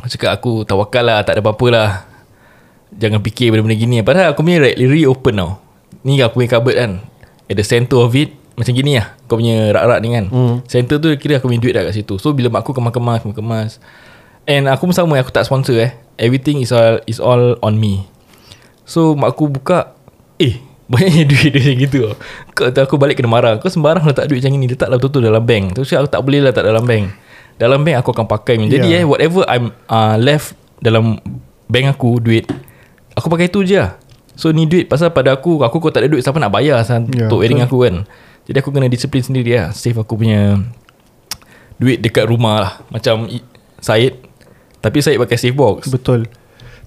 Aku 0.00 0.08
cakap 0.08 0.30
aku 0.40 0.64
tawakal 0.64 1.04
lah 1.04 1.20
Tak 1.20 1.36
ada 1.36 1.40
apa-apa 1.44 1.66
lah. 1.68 1.90
Jangan 2.96 3.20
fikir 3.22 3.52
benda-benda 3.52 3.76
gini. 3.76 3.96
Padahal 4.00 4.32
aku 4.32 4.42
punya 4.42 4.58
really 4.64 5.04
open 5.04 5.36
tau. 5.36 5.60
Ni 6.00 6.16
aku 6.24 6.40
punya 6.40 6.48
cupboard 6.56 6.76
kan 6.80 6.92
At 7.44 7.56
the 7.60 7.66
center 7.66 8.00
of 8.00 8.16
it 8.16 8.32
Macam 8.56 8.72
gini 8.72 8.96
lah 8.96 9.12
Kau 9.28 9.36
punya 9.36 9.68
rak-rak 9.76 9.98
ni 10.00 10.08
kan. 10.16 10.24
Hmm. 10.32 10.54
Center 10.64 10.96
tu 10.96 11.12
kira 11.20 11.36
aku 11.36 11.52
punya 11.52 11.60
duit 11.60 11.74
dah 11.76 11.84
kat 11.84 12.00
situ. 12.00 12.16
So 12.16 12.32
bila 12.32 12.48
mak 12.48 12.64
aku 12.64 12.72
kemas-kemas 12.72 13.20
Kemas 13.36 13.70
And 14.48 14.66
aku 14.72 14.88
pun 14.88 14.96
sama 14.96 15.20
Aku 15.20 15.28
tak 15.28 15.44
sponsor 15.44 15.76
eh. 15.76 15.92
Everything 16.16 16.64
is 16.64 16.72
all 16.72 17.00
is 17.04 17.20
all 17.20 17.60
on 17.60 17.76
me. 17.76 18.08
So 18.88 19.12
mak 19.12 19.36
aku 19.36 19.52
buka 19.52 19.92
Eh 20.40 20.56
Banyaknya 20.90 21.22
duit 21.30 21.54
dia 21.54 21.60
macam 21.62 21.76
gitu. 21.86 22.00
Kau 22.56 22.66
tu 22.74 22.80
aku 22.82 22.98
balik 22.98 23.22
kena 23.22 23.30
marah. 23.30 23.54
Kau 23.62 23.70
sembarang 23.70 24.02
letak 24.02 24.26
duit 24.26 24.42
macam 24.42 24.58
ni 24.58 24.66
Letaklah 24.66 24.98
betul-betul 24.98 25.22
dalam 25.30 25.44
bank. 25.46 25.64
Tu 25.78 25.86
aku 25.86 26.10
tak 26.10 26.18
boleh 26.26 26.42
lah 26.42 26.50
letak 26.50 26.66
dalam 26.66 26.82
bank 26.82 27.29
Dalam 27.60 27.84
bank 27.84 28.00
aku 28.00 28.10
akan 28.16 28.24
pakai 28.24 28.56
Jadi 28.56 28.88
Yeah. 28.88 29.04
eh 29.04 29.06
Whatever 29.06 29.44
I'm 29.44 29.68
uh, 29.84 30.16
left 30.16 30.56
Dalam 30.80 31.20
bank 31.68 31.92
aku 31.92 32.16
Duit 32.16 32.48
Aku 33.12 33.28
pakai 33.28 33.52
tu 33.52 33.60
je 33.60 33.76
lah 33.76 34.00
So 34.32 34.48
ni 34.48 34.64
duit 34.64 34.88
Pasal 34.88 35.12
pada 35.12 35.36
aku 35.36 35.60
Aku 35.60 35.76
kau 35.76 35.92
tak 35.92 36.02
ada 36.02 36.08
duit 36.08 36.24
Siapa 36.24 36.40
nak 36.40 36.48
bayar 36.48 36.80
yeah, 36.80 37.04
Ya, 37.12 37.28
Untuk 37.28 37.44
wedding 37.44 37.60
betul. 37.60 37.68
aku 37.68 37.76
kan 37.84 37.94
Jadi 38.48 38.56
aku 38.56 38.68
kena 38.72 38.88
disiplin 38.88 39.20
sendiri 39.20 39.60
lah 39.60 39.76
Save 39.76 40.00
aku 40.00 40.16
punya 40.16 40.56
Duit 41.76 42.00
dekat 42.00 42.24
rumah 42.24 42.56
lah 42.56 42.72
Macam 42.88 43.28
Syed 43.76 44.16
Tapi 44.80 44.96
Syed 45.04 45.20
pakai 45.20 45.36
safe 45.36 45.52
box 45.52 45.92
Betul 45.92 46.32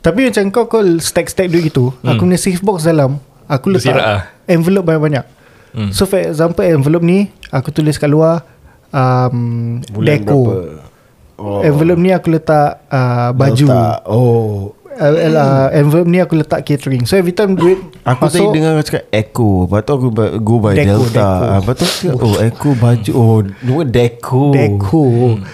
Tapi 0.02 0.26
macam 0.26 0.44
kau 0.50 0.66
Kau 0.66 0.82
stack-stack 0.98 1.54
duit 1.54 1.70
gitu 1.70 1.94
hmm. 1.94 2.18
Aku 2.18 2.26
punya 2.26 2.42
safe 2.42 2.66
box 2.66 2.90
dalam 2.90 3.22
Aku 3.46 3.70
letak 3.70 3.94
Bersirak 3.94 4.02
lah. 4.02 4.22
Envelope 4.50 4.90
banyak-banyak 4.90 5.26
Hmm. 5.74 5.90
So 5.90 6.06
for 6.06 6.22
example 6.22 6.62
Envelope 6.62 7.02
ni 7.02 7.34
Aku 7.50 7.74
tulis 7.74 7.98
kat 7.98 8.06
luar 8.06 8.46
um, 8.94 9.82
Bulan 9.92 10.22
Deco 10.22 10.40
berapa? 10.46 10.84
oh. 11.42 11.62
Envelope 11.66 12.02
ni 12.02 12.10
aku 12.14 12.28
letak 12.32 12.70
uh, 12.88 13.30
Baju 13.34 13.66
Letak. 13.68 13.98
Oh 14.08 14.78
uh, 15.00 15.14
uh, 15.34 15.68
Envelope 15.74 16.10
ni 16.10 16.20
aku 16.22 16.38
letak 16.38 16.62
catering 16.66 17.06
So 17.06 17.18
every 17.18 17.34
time 17.34 17.58
duit 17.58 17.80
Aku 18.06 18.30
tadi 18.30 18.46
dengar 18.54 18.78
cakap 18.86 19.10
Echo 19.10 19.66
Lepas 19.66 19.82
tu 19.88 19.92
aku 19.96 20.08
go 20.42 20.56
by 20.62 20.76
Deco, 20.76 20.86
Delta 21.08 21.10
Deco. 21.10 21.46
Ah, 21.50 21.60
Lepas 21.62 21.76
tu 21.78 21.86
aku 22.10 22.26
Oh 22.26 22.36
Echo 22.38 22.70
baju 22.78 23.12
Oh 23.16 23.38
Dua 23.64 23.84
Deco 23.88 24.44
Deco 24.54 25.04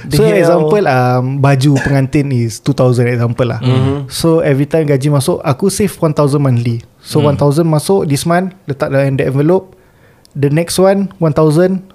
So 0.10 0.22
The 0.22 0.28
hell? 0.28 0.40
example 0.44 0.84
um, 0.86 1.24
Baju 1.40 1.72
pengantin 1.80 2.28
is 2.34 2.60
2000 2.64 3.08
example 3.08 3.48
lah 3.48 3.60
mm-hmm. 3.62 3.98
So 4.12 4.44
every 4.44 4.68
time 4.68 4.90
gaji 4.90 5.08
masuk 5.12 5.40
Aku 5.44 5.72
save 5.72 5.94
1000 5.94 6.40
monthly 6.42 6.84
So 7.00 7.24
mm. 7.24 7.40
1000 7.40 7.64
masuk 7.64 8.02
This 8.10 8.28
month 8.28 8.56
Letak 8.68 8.92
dalam 8.92 9.16
that 9.20 9.30
envelope 9.30 9.76
The 10.36 10.52
next 10.52 10.78
one 10.78 11.10
1000 11.18 11.89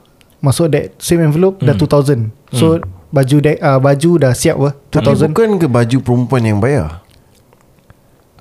Masuk 0.44 0.68
that 0.68 0.92
same 1.00 1.24
envelope 1.24 1.64
mm. 1.64 1.72
Dah 1.72 1.74
2000 1.74 2.28
So 2.52 2.84
baju 3.08 3.36
de- 3.40 3.60
uh, 3.64 3.80
baju 3.80 4.10
dah 4.20 4.32
siap 4.36 4.60
lah 4.60 4.76
Tapi 4.92 5.08
2000 5.08 5.32
bukan 5.32 5.50
ke 5.56 5.66
baju 5.72 5.96
perempuan 6.04 6.42
yang 6.44 6.60
bayar? 6.60 7.00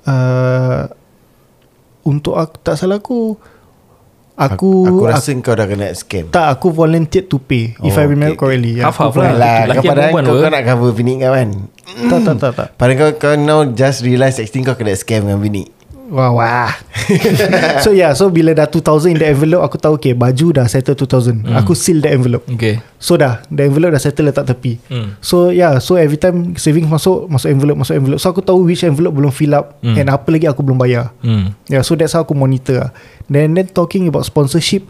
Uh, 0.04 0.92
Untuk 2.04 2.36
aku 2.36 2.60
Tak 2.60 2.76
salah 2.76 3.00
aku. 3.00 3.40
Aku 4.34 4.84
Aku 4.84 5.06
rasa 5.06 5.30
kau 5.38 5.54
dah 5.54 5.62
kena 5.62 5.94
scam. 5.94 6.26
Tak 6.34 6.58
aku 6.58 6.74
volunteered 6.74 7.30
to 7.30 7.38
pay 7.38 7.78
If 7.86 7.94
Oh, 7.94 8.02
I 8.02 8.10
remember 8.10 8.34
okay, 8.34 8.58
correctly. 8.58 8.82
Half-half 8.82 9.14
Aku 9.14 9.22
lah. 9.22 9.30
Alah, 9.30 9.58
Lelaki 9.70 9.86
kau 9.86 10.34
kau, 10.42 10.50
nak 10.50 10.62
cover 10.66 10.90
bini 10.90 11.12
kau 11.22 11.30
kan? 11.30 11.48
Tak 12.10 12.18
tak 12.26 12.36
tak 12.42 12.52
tak. 12.58 12.68
Padahal 12.74 12.98
kau, 12.98 13.10
kau 13.14 13.34
now 13.38 13.62
just 13.70 14.02
realise 14.02 14.42
Exting 14.42 14.66
kau 14.66 14.74
kena 14.74 14.98
scam 14.98 15.22
dengan 15.22 15.38
bini 15.38 15.70
Wah 16.04 16.36
wah 16.36 16.72
So 17.84 17.96
yeah 17.96 18.12
So 18.12 18.28
bila 18.28 18.52
dah 18.52 18.68
2000 18.68 19.16
in 19.16 19.16
the 19.16 19.28
envelope 19.32 19.64
Aku 19.64 19.76
tahu 19.80 19.96
okay 19.96 20.12
Baju 20.12 20.52
dah 20.52 20.66
settle 20.68 20.92
2000 20.92 21.48
hmm. 21.48 21.56
Aku 21.56 21.72
seal 21.72 22.04
the 22.04 22.12
envelope 22.12 22.44
Okay 22.44 22.84
So 23.00 23.16
dah 23.16 23.40
The 23.48 23.68
envelope 23.72 23.96
dah 23.96 24.02
settle 24.02 24.28
letak 24.28 24.44
tepi 24.44 24.76
Hmm. 24.92 25.16
So 25.24 25.48
yeah 25.48 25.80
So 25.80 25.96
every 25.96 26.20
time 26.20 26.60
savings 26.60 26.92
masuk 26.92 27.24
Masuk 27.32 27.48
envelope 27.48 27.80
Masuk 27.80 27.96
envelope 27.96 28.20
So 28.20 28.28
aku 28.28 28.44
tahu 28.44 28.68
which 28.68 28.84
envelope 28.84 29.16
belum 29.16 29.32
fill 29.32 29.56
up 29.56 29.80
Hmm. 29.80 29.96
And 29.96 30.08
apa 30.12 30.28
lagi 30.28 30.44
aku 30.44 30.60
belum 30.60 30.76
bayar 30.76 31.12
hmm. 31.24 31.56
Yeah 31.72 31.80
so 31.80 31.96
that's 31.96 32.12
how 32.16 32.24
aku 32.24 32.36
monitor. 32.36 32.92
Then 33.28 33.56
then 33.56 33.68
talking 33.72 34.04
about 34.08 34.28
sponsorship 34.28 34.84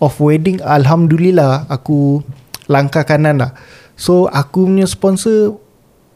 Of 0.00 0.20
wedding 0.20 0.60
Alhamdulillah 0.60 1.68
Aku 1.72 2.20
Langkah 2.68 3.04
kanan 3.08 3.40
lah 3.40 3.56
So 3.96 4.28
aku 4.28 4.64
punya 4.68 4.88
sponsor 4.88 5.56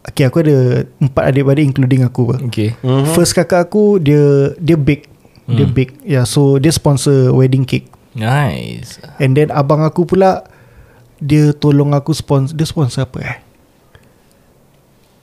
Okay 0.04 0.28
aku 0.28 0.44
ada 0.44 0.84
Empat 1.00 1.32
adik-beradik 1.32 1.64
including 1.72 2.04
aku. 2.04 2.36
Okay 2.52 2.76
Mm-hmm. 2.84 3.12
First 3.16 3.32
kakak 3.32 3.70
aku 3.70 3.96
dia 3.98 4.52
dia 4.60 4.76
bake. 4.76 5.08
Hmm. 5.44 5.60
Dia. 5.60 5.66
Ya, 5.68 5.88
yeah, 6.04 6.24
so 6.24 6.56
dia 6.56 6.72
sponsor 6.72 7.32
wedding 7.36 7.68
cake. 7.68 7.88
Nice 8.16 9.02
And 9.20 9.36
then 9.36 9.52
abang 9.52 9.84
aku 9.84 10.08
pula 10.08 10.46
dia 11.20 11.52
tolong 11.56 11.92
aku 11.92 12.12
sponsor 12.16 12.54
dia 12.56 12.64
sponsor 12.68 13.04
apa 13.04 13.18
eh? 13.20 13.38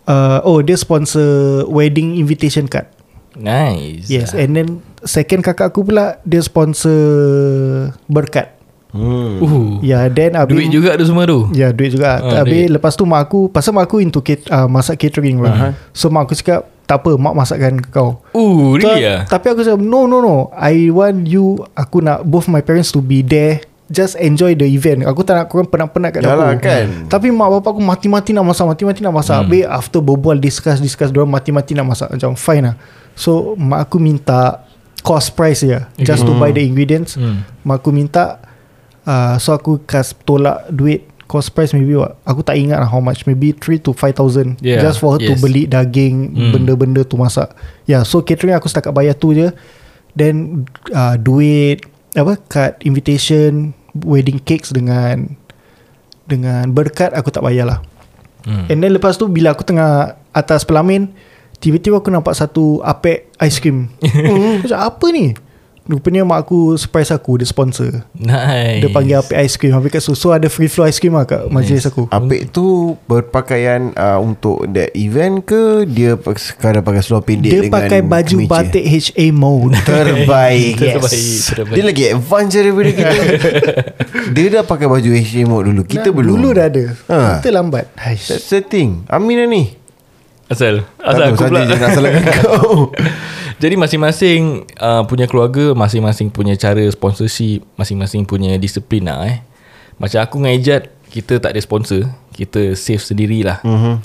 Uh, 0.10 0.40
oh 0.44 0.60
dia 0.66 0.76
sponsor 0.76 1.64
wedding 1.70 2.18
invitation 2.18 2.66
card. 2.66 2.90
Nice 3.32 4.12
Yes, 4.12 4.36
and 4.36 4.54
then 4.60 4.84
second 5.08 5.42
kakak 5.42 5.72
aku 5.72 5.88
pula 5.88 6.20
dia 6.28 6.44
sponsor 6.44 7.00
berkat. 8.12 8.61
Hmm. 8.92 9.32
uh, 9.40 9.72
Ya, 9.80 10.04
yeah, 10.04 10.04
then 10.08 10.36
Duit 10.46 10.68
juga 10.68 10.94
tu 10.94 11.04
semua 11.04 11.24
tu 11.24 11.48
Ya 11.52 11.72
duit 11.72 11.92
juga 11.92 12.18
Ah, 12.18 12.20
uh, 12.20 12.36
Habis 12.40 12.68
duit. 12.68 12.70
lepas 12.72 12.94
tu 12.94 13.04
mak 13.04 13.24
aku 13.24 13.48
Pasal 13.48 13.72
mak 13.72 13.88
aku 13.88 14.00
into 14.00 14.20
cat, 14.20 14.44
uh, 14.48 14.68
masak 14.68 15.00
catering 15.00 15.40
lah 15.40 15.52
uh-huh. 15.52 15.72
So 15.92 16.08
mak 16.08 16.26
aku 16.26 16.36
cakap 16.36 16.68
Tak 16.84 17.02
apa 17.02 17.16
mak 17.16 17.34
masakkan 17.34 17.80
ke 17.80 17.88
kau 17.90 18.20
Uh 18.32 18.76
really 18.76 19.02
Ta- 19.04 19.16
ah? 19.16 19.22
Tapi 19.26 19.46
aku 19.50 19.62
cakap 19.62 19.80
No 19.80 20.06
no 20.06 20.20
no 20.20 20.38
I 20.52 20.88
want 20.88 21.26
you 21.26 21.60
Aku 21.74 22.00
nak 22.00 22.24
both 22.24 22.46
my 22.46 22.60
parents 22.60 22.92
to 22.92 23.00
be 23.00 23.20
there 23.20 23.64
Just 23.88 24.16
enjoy 24.16 24.54
the 24.54 24.68
event 24.68 25.04
Aku 25.04 25.20
tak 25.22 25.36
nak 25.36 25.48
korang 25.48 25.68
penat-penat 25.68 26.16
kat 26.16 26.22
Yalah, 26.24 26.56
dapur 26.56 26.64
kan. 26.64 26.86
Tapi 27.08 27.28
mak 27.28 27.60
bapak 27.60 27.76
aku 27.76 27.82
mati-mati 27.82 28.32
nak 28.32 28.44
masak 28.46 28.68
Mati-mati 28.68 29.00
nak 29.00 29.12
masak 29.14 29.36
hmm. 29.36 29.44
Habis 29.46 29.64
after 29.68 30.00
berbual 30.00 30.36
Discuss-discuss 30.36 31.12
Diorang 31.12 31.28
mati-mati 31.28 31.72
nak 31.74 31.88
masak 31.88 32.08
Macam 32.08 32.36
fine 32.36 32.72
lah 32.72 32.76
So 33.16 33.56
mak 33.56 33.88
aku 33.88 34.00
minta 34.00 34.64
Cost 35.02 35.34
price 35.34 35.66
je 35.66 35.80
Just 35.98 36.24
to 36.24 36.36
buy 36.36 36.52
the 36.52 36.62
ingredients 36.62 37.16
Hmm. 37.16 37.42
Mak 37.64 37.82
aku 37.82 37.90
minta 37.90 38.38
uh, 39.06 39.36
So 39.42 39.54
aku 39.56 39.82
kas 39.86 40.14
tolak 40.26 40.70
duit 40.70 41.08
Cost 41.32 41.56
price 41.56 41.72
maybe 41.72 41.96
what 41.96 42.20
Aku 42.28 42.44
tak 42.44 42.60
ingat 42.60 42.84
lah 42.84 42.90
how 42.92 43.00
much 43.00 43.24
Maybe 43.24 43.56
3 43.56 43.80
to 43.88 43.96
5,000 43.96 44.60
Yeah, 44.60 44.84
Just 44.84 45.00
for 45.00 45.16
her 45.16 45.22
to 45.24 45.34
yes. 45.34 45.40
beli 45.40 45.64
daging 45.64 46.36
Hmm. 46.36 46.52
Benda-benda 46.52 47.08
tu 47.08 47.16
masak 47.16 47.56
Ya 47.88 48.00
yeah, 48.00 48.02
so 48.04 48.20
catering 48.20 48.52
aku 48.52 48.68
setakat 48.68 48.92
bayar 48.92 49.16
tu 49.16 49.32
je 49.32 49.48
Then 50.12 50.68
uh, 50.92 51.16
Duit 51.16 51.88
Apa 52.20 52.36
Card 52.52 52.84
invitation 52.84 53.72
Wedding 53.96 54.44
cakes 54.44 54.76
dengan 54.76 55.40
Dengan 56.28 56.68
berkat 56.76 57.16
Aku 57.16 57.32
tak 57.32 57.48
bayar 57.48 57.64
lah 57.64 57.80
hmm. 58.44 58.68
And 58.68 58.84
then 58.84 58.92
lepas 58.92 59.16
tu 59.16 59.32
Bila 59.32 59.56
aku 59.56 59.64
tengah 59.64 60.20
Atas 60.36 60.68
pelamin 60.68 61.16
Tiba-tiba 61.64 62.04
aku 62.04 62.12
nampak 62.12 62.36
satu 62.36 62.84
Apek 62.84 63.32
ice 63.40 63.64
cream 63.64 63.88
hmm. 64.04 64.60
Macam 64.68 64.80
apa 64.84 65.06
ni 65.16 65.32
Rupanya 65.92 66.24
mak 66.24 66.48
aku 66.48 66.80
Surprise 66.80 67.12
aku 67.12 67.36
Dia 67.36 67.44
sponsor. 67.44 68.08
Nice. 68.16 68.80
Dia 68.80 68.90
panggil 68.90 69.20
Apek 69.20 69.36
ice 69.44 69.60
cream. 69.60 69.76
Habis 69.76 69.92
kat 69.92 70.04
susu 70.08 70.32
Ada 70.32 70.48
free 70.48 70.72
flow 70.72 70.88
ice 70.88 71.04
cream 71.04 71.20
lah 71.20 71.28
Kat 71.28 71.52
majlis 71.52 71.84
aku. 71.84 72.08
Apik 72.08 72.56
tu 72.56 72.96
berpakaian 73.12 73.92
uh, 74.00 74.24
untuk 74.24 74.64
that 74.72 74.96
event 74.96 75.44
ke? 75.44 75.84
Dia 75.84 76.16
sekadar 76.40 76.80
pakai 76.80 77.04
seluar 77.04 77.28
pendek 77.28 77.52
Dia 77.52 77.62
dengan 77.68 77.76
pakai 77.76 78.00
baju 78.00 78.38
kemeja? 78.40 78.52
batik 78.56 78.86
HA 78.88 79.26
mode. 79.36 79.76
Terbaik. 79.90 80.74
Terbaik, 80.82 81.40
terbaik. 81.52 81.76
Dia 81.76 81.84
lagi 81.84 82.04
advance 82.16 82.52
daripada 82.56 82.90
kita. 82.96 83.16
Dia 84.36 84.46
dah 84.48 84.64
pakai 84.64 84.88
baju 84.88 85.10
HM 85.12 85.46
mode 85.50 85.66
dulu. 85.76 85.82
Kita 85.84 86.08
Nah, 86.12 86.16
belum. 86.16 86.32
Dulu 86.40 86.48
dah 86.56 86.66
ada. 86.72 86.86
Ha. 87.12 87.20
Kita 87.40 87.50
lambat. 87.52 87.86
Haish. 88.00 88.32
That's 88.32 88.48
the 88.48 88.64
thing. 88.64 89.04
Amin 89.12 89.44
lah 89.44 89.48
ni? 89.48 89.64
Asal. 90.52 90.84
Asal 91.00 91.32
tahu 91.32 91.48
aku 91.48 91.48
pula. 91.48 91.62
salahkan 91.96 92.24
kau 92.44 92.92
Jadi 93.62 93.78
masing-masing 93.78 94.66
uh, 94.82 95.06
Punya 95.06 95.30
keluarga 95.30 95.78
Masing-masing 95.78 96.34
punya 96.34 96.58
cara 96.58 96.82
sponsorship 96.90 97.62
Masing-masing 97.78 98.26
punya 98.26 98.58
disiplin 98.58 99.06
lah 99.06 99.30
eh. 99.30 99.46
Macam 100.02 100.20
aku 100.26 100.42
dengan 100.42 100.58
Ijat 100.58 100.90
Kita 101.14 101.38
tak 101.38 101.54
ada 101.54 101.62
sponsor. 101.62 102.10
Kita 102.34 102.74
save 102.74 103.04
sendirilah. 103.06 103.62
Mm-hmm. 103.62 103.96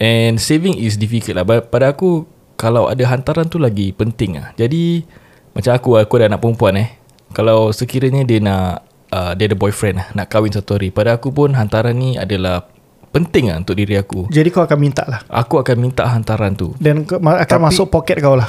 And 0.00 0.34
saving 0.40 0.80
is 0.80 0.96
difficult 0.96 1.36
lah. 1.36 1.44
But 1.44 1.68
Pada 1.68 1.92
aku 1.92 2.24
Kalau 2.56 2.88
ada 2.88 3.04
hantaran 3.04 3.44
tu 3.52 3.60
lagi 3.60 3.92
penting 3.92 4.40
lah. 4.40 4.56
Jadi 4.56 5.04
Macam 5.52 5.76
aku 5.76 6.00
Aku 6.00 6.16
ada 6.16 6.32
anak 6.32 6.40
perempuan 6.40 6.80
eh. 6.80 6.88
Kalau 7.36 7.68
sekiranya 7.76 8.24
dia 8.24 8.40
nak 8.40 8.88
uh, 9.12 9.36
Dia 9.36 9.52
ada 9.52 9.56
boyfriend 9.60 10.00
lah 10.00 10.08
Nak 10.16 10.26
kahwin 10.32 10.56
satu 10.56 10.80
hari. 10.80 10.88
Pada 10.88 11.20
aku 11.20 11.28
pun 11.36 11.52
Hantaran 11.52 11.92
ni 11.92 12.16
adalah 12.16 12.64
Penting 13.12 13.48
lah 13.48 13.56
untuk 13.64 13.80
diri 13.80 13.96
aku. 13.96 14.28
Jadi 14.28 14.52
kau 14.52 14.60
akan 14.60 14.76
minta 14.76 15.00
lah? 15.08 15.24
Aku 15.32 15.56
akan 15.56 15.76
minta 15.80 16.04
hantaran 16.04 16.52
tu. 16.52 16.76
Dan 16.76 17.08
akan 17.08 17.48
Tapi- 17.48 17.64
masuk 17.64 17.88
poket 17.88 18.20
kau 18.20 18.36
lah 18.36 18.44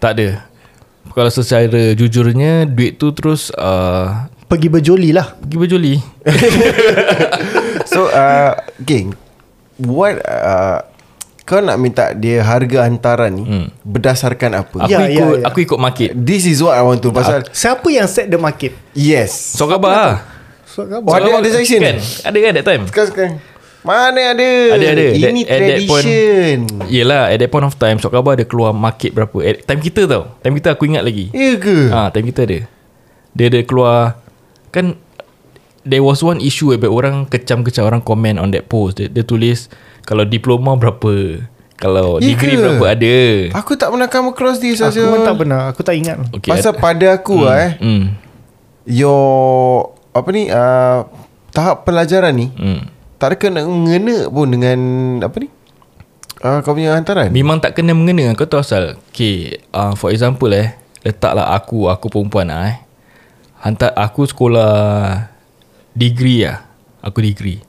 Tak 0.00 0.10
ada 0.12 0.28
Kalau 1.10 1.28
secara 1.28 1.92
jujurnya 1.92 2.64
Duit 2.64 2.96
tu 2.96 3.12
terus 3.12 3.52
uh, 3.52 4.26
Pergi 4.46 4.66
berjoli 4.66 5.12
lah. 5.12 5.36
Pergi 5.36 5.56
berjoli. 5.56 5.94
So 7.86 8.06
uh, 8.06 8.52
Okay 8.80 9.10
What 9.78 10.20
uh, 10.20 10.82
Kau 11.42 11.58
nak 11.58 11.76
minta 11.76 12.12
dia 12.12 12.40
harga 12.40 12.84
hantaran 12.84 13.30
ni 13.32 13.42
Hmm. 13.42 13.66
Berdasarkan 13.82 14.50
apa? 14.56 14.76
Aku 14.80 14.88
Ya, 14.88 14.98
ya, 15.02 15.10
ikut 15.10 15.36
ya. 15.36 15.44
Aku 15.44 15.58
ikut 15.60 15.78
market. 15.78 16.10
This 16.14 16.46
is 16.46 16.58
what 16.58 16.72
I 16.72 16.80
want 16.80 17.00
to 17.00 17.10
Pasal 17.10 17.42
Siapa 17.50 17.86
yang 17.86 18.06
set 18.06 18.26
the 18.26 18.38
market? 18.38 18.70
Yes. 18.92 19.34
So 19.34 19.66
khabar 19.66 19.90
lah. 19.90 20.14
So 20.64 20.86
Oh, 20.86 21.10
ada- 21.10 21.42
ada 21.42 21.50
section? 21.50 21.82
kan? 21.82 21.98
Ada 21.98 22.36
kan 22.38 22.50
that 22.54 22.64
time? 22.64 22.82
Sekarang 22.86 23.08
sekarang 23.10 23.32
Mana 23.80 24.36
ada? 24.36 24.50
Ada, 24.76 24.86
ada. 24.92 25.04
Ini 25.16 25.40
That- 25.42 25.48
at 25.48 25.60
that 25.62 25.78
point- 25.88 26.04
tradition. 26.04 26.56
Yelah 26.86 27.32
at 27.32 27.38
that 27.40 27.48
point 27.48 27.64
of 27.64 27.74
time 27.74 27.96
Sok 27.96 28.12
Khabar 28.12 28.36
ada 28.36 28.44
keluar 28.44 28.76
market 28.76 29.16
berapa? 29.16 29.40
At 29.40 29.64
Time 29.64 29.80
kita 29.80 30.04
tau. 30.04 30.36
Time 30.38 30.52
kita 30.52 30.76
aku 30.76 30.84
ingat 30.84 31.00
lagi. 31.00 31.32
Ya 31.32 31.56
ke? 31.56 31.88
Ah, 31.88 32.12
Time 32.12 32.28
kita 32.28 32.44
ada. 32.44 32.58
Dia 33.32 33.46
ada 33.48 33.60
keluar. 33.64 34.20
Kan 34.68 35.00
There 35.80 36.04
was 36.04 36.20
one 36.20 36.38
issue 36.38 36.68
Where 36.68 36.92
orang 36.92 37.24
kecam-kecam 37.24 37.88
Orang 37.88 38.04
comment 38.04 38.36
on 38.36 38.52
that 38.52 38.68
post. 38.68 39.00
Dia, 39.00 39.08
dia 39.08 39.24
tulis 39.24 39.72
Kalau 40.04 40.28
diploma 40.28 40.76
berapa? 40.76 41.40
Kalau 41.80 42.20
Ya 42.20 42.36
degree 42.36 42.54
ke? 42.54 42.60
berapa 42.60 42.84
ada? 42.84 43.16
Aku 43.56 43.72
tak 43.72 43.88
pernah 43.88 44.04
come 44.04 44.28
across 44.28 44.60
this 44.60 44.84
Aku 44.84 45.00
pun 45.00 45.24
tak 45.24 45.40
pernah. 45.40 45.72
Aku 45.72 45.80
tak 45.80 45.96
ingat. 45.96 46.20
Okay, 46.36 46.52
Pasal 46.52 46.76
pada 46.76 47.16
aku 47.16 47.48
hmm. 47.48 47.56
eh. 47.56 47.70
hmm, 47.80 48.02
Your 48.84 49.88
Apa 50.12 50.28
ni 50.28 50.52
uh, 50.52 51.08
Tahap 51.50 51.88
pelajaran 51.88 52.36
ni 52.36 52.52
hmm. 52.52 52.99
Tak 53.20 53.28
ada 53.28 53.36
kena 53.36 53.68
mengena 53.68 54.32
pun 54.32 54.48
dengan 54.48 54.78
Apa 55.20 55.44
ni? 55.44 55.52
Uh, 56.40 56.64
Kau 56.64 56.72
punya 56.72 56.96
hantaran. 56.96 57.28
Memang 57.28 57.60
tak 57.60 57.76
kena 57.76 57.92
mengena. 57.92 58.32
Kau 58.32 58.48
tahu 58.48 58.64
asal? 58.64 58.96
Okay 59.12 59.60
uh, 59.76 59.92
For 59.92 60.08
example 60.08 60.48
eh 60.56 60.72
Letaklah 61.04 61.52
aku 61.52 61.92
Aku 61.92 62.08
perempuan 62.08 62.48
lah 62.48 62.72
eh. 62.72 62.80
Hantar 63.60 63.92
aku 63.92 64.24
sekolah 64.24 64.72
Degree 65.92 66.48
lah 66.48 66.64
Aku 67.04 67.20
degree. 67.20 67.60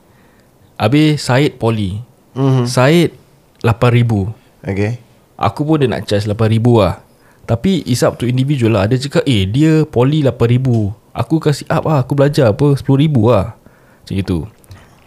Habis 0.80 1.20
Syed 1.20 1.60
Poly. 1.60 2.00
Mm-hmm. 2.32 2.64
Syed 2.64 3.12
8,000 3.60 4.32
Okay. 4.64 5.04
Aku 5.36 5.68
pun 5.68 5.76
dia 5.76 5.88
nak 5.92 6.08
charge 6.08 6.24
8,000 6.24 6.64
lah 6.80 7.04
Tapi 7.44 7.84
it's 7.84 8.00
up 8.00 8.16
to 8.16 8.24
individual 8.24 8.80
lah. 8.80 8.88
Ada 8.88 8.96
cakap 8.96 9.28
Eh 9.28 9.44
dia 9.44 9.84
Poly 9.84 10.24
8,000 10.24 10.96
Aku 11.12 11.36
kasih 11.44 11.68
up 11.68 11.84
lah 11.84 12.00
Aku 12.00 12.16
belajar 12.16 12.56
apa? 12.56 12.72
10,000 12.72 12.88
lah 13.28 13.52
Macam 14.00 14.16
itu 14.16 14.38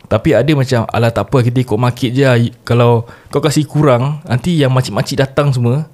Tapi 0.05 0.31
ada 0.31 0.51
macam 0.51 0.85
Alah 0.85 1.09
tak 1.09 1.25
apa 1.25 1.41
Kita 1.41 1.57
ikut 1.59 1.75
market 1.75 2.09
je 2.09 2.21
lah. 2.21 2.37
Kalau 2.61 3.03
kau 3.27 3.39
kasih 3.39 3.63
kurang 3.63 4.21
Nanti 4.23 4.53
yang 4.53 4.69
makcik-makcik 4.69 5.17
datang 5.17 5.49
semua 5.49 5.89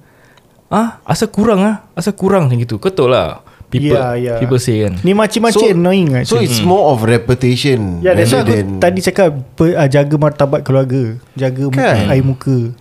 Ah, 0.67 1.03
Asal 1.03 1.27
kurang 1.27 1.59
ah 1.61 1.87
Asal 1.91 2.11
kurang 2.11 2.45
macam 2.45 2.57
itu 2.57 2.75
Kau 2.75 2.87
tahu 2.87 3.07
lah 3.07 3.39
People, 3.67 3.95
Ya, 3.95 4.15
ya. 4.15 4.35
people 4.35 4.55
say 4.57 4.83
kan 4.83 4.99
Ni 4.99 5.11
macam-macam 5.11 5.63
annoying 5.69 6.11
So 6.21 6.35
actually. 6.35 6.43
it's 6.45 6.59
more 6.59 6.91
of 6.91 7.01
reputation 7.01 7.99
Ya, 7.99 8.11
that's 8.11 8.29
why 8.29 8.41
aku 8.41 8.51
than- 8.53 8.79
tadi 8.79 8.99
cakap 9.01 9.31
per, 9.53 9.71
uh, 9.73 9.87
jaga 9.87 10.11
martabat 10.13 10.59
keluarga, 10.61 11.15
jaga 11.33 11.63
Kan? 11.69 11.79
kan? 11.79 11.95
air 12.09 12.19
muka. 12.21 12.75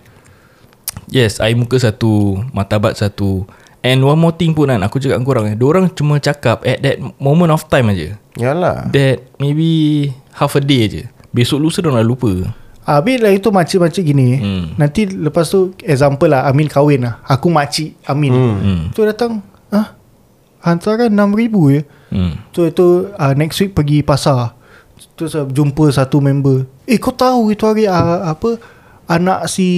Yes 1.07 1.39
Air 1.39 1.55
muka 1.55 1.75
satu 1.77 2.39
Martabat 2.51 2.95
satu 2.95 3.47
And 3.81 3.99
one 3.99 4.19
more 4.19 4.31
thing 4.31 4.51
pun 4.51 4.67
kan 4.67 4.79
Aku 4.81 4.99
cakap 4.99 5.19
korang 5.21 5.47
eh 5.47 5.55
Diorang 5.55 5.87
cuma 5.89 6.19
cakap 6.19 6.61
At 6.61 6.79
that 6.81 6.99
moment 7.17 7.49
of 7.49 7.65
time 7.65 7.87
aja 7.87 8.19
Yalah 8.35 8.87
That 8.89 9.31
maybe 9.37 10.11
Half 10.33 10.55
a 10.55 10.61
day 10.61 10.87
je 10.87 11.03
Besok 11.31 11.59
lusa 11.63 11.79
dah 11.79 12.03
lupa. 12.03 12.27
Ah, 12.83 12.99
Habis 12.99 13.21
lah 13.21 13.31
itu 13.31 13.47
makcik-makcik 13.53 14.03
gini 14.03 14.41
Hmm. 14.41 14.65
Nanti 14.75 15.05
lepas 15.05 15.45
tu 15.47 15.71
Example 15.85 16.27
lah 16.33 16.49
Amin 16.49 16.67
kahwin 16.67 17.07
lah. 17.07 17.21
Aku 17.29 17.47
makcik 17.47 17.95
Amin. 18.09 18.33
Hmm. 18.33 18.81
Tu 18.91 18.99
datang 19.05 19.39
ah, 19.71 19.95
Hantaran 20.61 21.13
RM6,000 21.13 21.55
je 21.71 21.81
hmm. 22.13 22.33
Tu 22.51 22.61
itu 22.67 22.87
uh, 23.15 23.33
Next 23.37 23.57
week 23.63 23.71
pergi 23.77 24.03
pasar. 24.03 24.57
Terus 25.15 25.33
uh, 25.37 25.47
jumpa 25.47 25.87
satu 25.93 26.19
member. 26.19 26.67
Eh 26.89 26.97
kau 26.99 27.13
tahu 27.15 27.53
itu 27.53 27.63
hari 27.63 27.85
uh, 27.87 28.27
Apa 28.27 28.57
Anak 29.07 29.47
si 29.47 29.69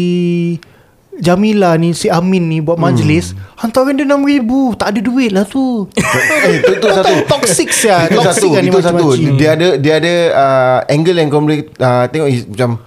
Jamila 1.21 1.78
ni 1.78 1.93
Si 1.93 2.10
Amin 2.10 2.49
ni 2.49 2.58
Buat 2.63 2.82
majlis 2.82 3.38
Hantaran 3.60 3.93
dia 3.93 4.08
RM6,000 4.08 4.49
Tak 4.82 4.88
ada 4.93 4.99
duit 4.99 5.30
lah 5.30 5.45
tu. 5.45 5.86
Eh, 5.93 6.60
itu, 6.60 6.71
itu 6.80 6.88
satu. 6.89 7.13
Toxic 7.30 7.69
Itu 7.69 8.17
Toxic 8.17 8.41
satu 8.41 8.47
ni 8.58 8.69
Itu 8.69 8.80
satu. 8.82 9.06
Dia 9.38 9.49
ada 9.54 9.67
Dia 9.78 9.93
ada 10.02 10.13
uh, 10.34 10.80
Angle 10.89 11.17
yang 11.21 11.30
kau 11.30 11.41
boleh 11.43 11.69
uh, 11.78 12.06
Tengok 12.10 12.30
is, 12.30 12.49
Macam 12.49 12.82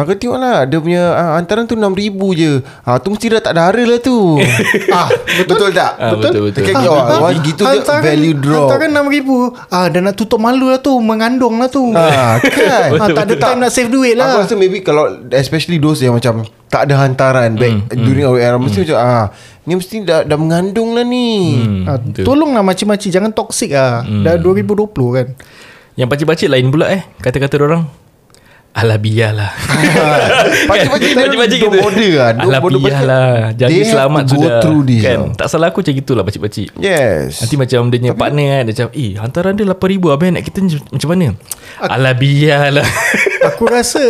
Aku 0.00 0.16
tengok 0.16 0.38
lah 0.40 0.64
Dia 0.64 0.78
punya 0.80 1.12
uh, 1.12 1.30
Hantaran 1.36 1.68
tu 1.68 1.76
RM6,000 1.76 2.20
je. 2.32 2.52
Uh, 2.84 2.96
Tu 2.96 3.08
mesti 3.12 3.26
dah 3.28 3.40
tak 3.44 3.52
ada 3.52 3.62
hara 3.68 3.82
lah 3.84 4.00
tu. 4.00 4.16
Ah, 5.00 5.08
betul, 5.44 5.70
tak? 5.70 5.92
Ah, 6.00 6.16
betul, 6.16 6.50
betul. 6.50 6.62
Okay, 6.64 6.74
Ah, 6.74 7.20
oh, 7.20 7.28
ah, 7.28 7.32
gitu 7.36 7.62
je 7.62 7.80
Value 7.84 8.36
drop. 8.36 8.68
Hantaran 8.72 8.90
RM6,000 8.90 9.28
ah, 9.68 9.86
Dah 9.92 10.00
nak 10.00 10.14
tutup 10.16 10.40
malu 10.40 10.72
lah 10.72 10.80
tu 10.80 10.96
Mengandung 10.98 11.60
lah 11.60 11.68
tu. 11.68 11.92
Ah, 11.92 12.40
kan? 12.42 12.88
Ah, 12.96 13.08
Tak 13.12 13.24
ada 13.28 13.34
time 13.36 13.58
nak 13.60 13.70
save 13.70 13.92
duit 13.92 14.16
Aku 14.16 14.20
lah 14.20 14.42
rasa 14.42 14.54
maybe 14.56 14.80
kalau 14.80 15.06
Especially 15.30 15.76
those 15.76 16.00
yang 16.00 16.16
macam 16.16 16.42
Tak 16.72 16.88
ada 16.88 16.94
hantaran 17.00 17.54
Back 17.54 17.92
during 17.92 18.24
our 18.24 18.40
era 18.40 18.56
Mesti 18.56 18.88
macam 18.88 18.98
ah, 18.98 19.26
Ni 19.68 19.76
mesti 19.76 20.02
dah, 20.02 20.24
dah 20.24 20.40
mengandung 20.40 20.96
lah 20.96 21.04
ni. 21.04 21.60
Hmm, 21.60 21.84
ah. 21.84 22.00
Tolonglah 22.00 22.64
macam-macam 22.64 23.06
Jangan 23.06 23.30
toxic 23.30 23.76
lah. 23.76 24.02
Dah 24.24 24.40
2020 24.40 24.88
kan. 25.14 25.26
Yang 25.98 26.08
pakcik-pakcik 26.08 26.48
lain 26.48 26.72
pula 26.72 26.86
eh 26.88 27.02
Kata-kata 27.20 27.60
orang 27.60 27.84
Alah 28.70 29.02
biarlah 29.02 29.50
Pakcik-pakcik 30.70 31.10
dia 31.10 31.26
Pakcik-pakcik 31.26 31.58
don't 31.58 31.74
gitu. 31.74 31.82
bother 31.82 32.10
lah. 32.14 32.30
Biarlah 32.62 33.28
Jaga 33.52 33.66
They 33.66 33.82
have 33.82 33.90
selamat 33.90 34.22
sudah. 34.30 34.60
through 34.62 34.82
this, 34.86 35.02
kan? 35.02 35.20
Tak 35.34 35.46
salah 35.50 35.66
aku 35.68 35.82
macam 35.82 35.94
gitulah 35.98 36.22
pakcik-pakcik 36.22 36.68
Yes. 36.78 37.42
Nanti 37.42 37.54
macam 37.58 37.90
dia 37.90 37.98
punya 37.98 38.14
partner 38.14 38.46
kan 38.46 38.62
Dia 38.62 38.72
macam 38.72 38.88
Eh 38.94 39.10
hantaran 39.18 39.52
dia 39.58 39.66
RM8,000 39.66 40.04
Habis 40.06 40.28
nak 40.30 40.44
kita 40.46 40.58
macam 40.86 41.08
mana? 41.10 41.26
Alah 41.82 42.14
biarlah 42.14 42.88
Aku 43.50 43.62
rasa 43.66 44.02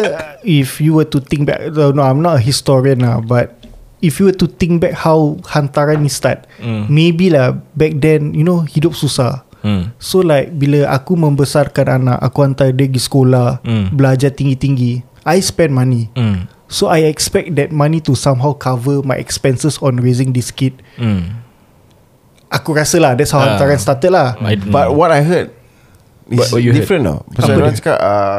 If 0.44 0.76
you 0.78 1.00
were 1.00 1.08
to 1.08 1.18
think 1.18 1.48
back 1.48 1.72
No 1.72 2.04
I'm 2.04 2.20
not 2.20 2.36
a 2.36 2.42
historian 2.42 3.00
lah 3.00 3.24
But 3.24 3.56
If 3.98 4.20
you 4.20 4.28
were 4.28 4.38
to 4.38 4.48
think 4.48 4.84
back 4.84 4.92
How 4.94 5.40
hantaran 5.48 6.04
ni 6.04 6.12
start 6.12 6.44
Hmm. 6.60 6.84
Maybe 6.86 7.32
lah 7.32 7.56
Back 7.72 7.96
then 7.96 8.36
You 8.36 8.44
know 8.44 8.60
Hidup 8.62 8.92
susah 8.92 9.48
hmm. 9.60 9.82
So 9.96 10.20
like 10.20 10.50
Bila 10.50 10.88
aku 10.88 11.14
membesarkan 11.14 11.86
anak 11.98 12.18
Aku 12.20 12.40
hantar 12.40 12.70
dia 12.70 12.84
pergi 12.84 13.00
sekolah 13.00 13.60
Hmm. 13.60 13.92
Belajar 13.92 14.30
tinggi-tinggi 14.30 15.04
I 15.22 15.38
spend 15.38 15.70
money 15.70 16.08
Hmm. 16.12 16.48
So 16.66 16.86
I 16.86 17.04
expect 17.04 17.58
that 17.58 17.70
money 17.70 17.98
to 18.00 18.14
somehow 18.14 18.54
cover 18.54 19.02
my 19.02 19.18
expenses 19.18 19.74
on 19.78 19.98
raising 19.98 20.30
this 20.30 20.48
kid. 20.48 20.78
Hmm. 20.94 21.42
Aku 22.46 22.70
rasa 22.72 22.98
lah 22.98 23.12
that's 23.12 23.30
how 23.30 23.38
Ah. 23.38 23.54
hantaran 23.54 23.74
started 23.74 24.10
lah. 24.10 24.34
I 24.40 24.54
But 24.54 24.86
know. 24.86 24.96
what 24.96 25.10
I 25.10 25.22
heard 25.22 25.50
Is 26.26 26.38
What- 26.38 26.50
what 26.52 26.60
you 26.62 26.70
different 26.70 27.02
tau 27.02 27.26
Pasal 27.28 27.58
orang 27.58 27.74
cakap 27.74 27.98
uh, 27.98 28.38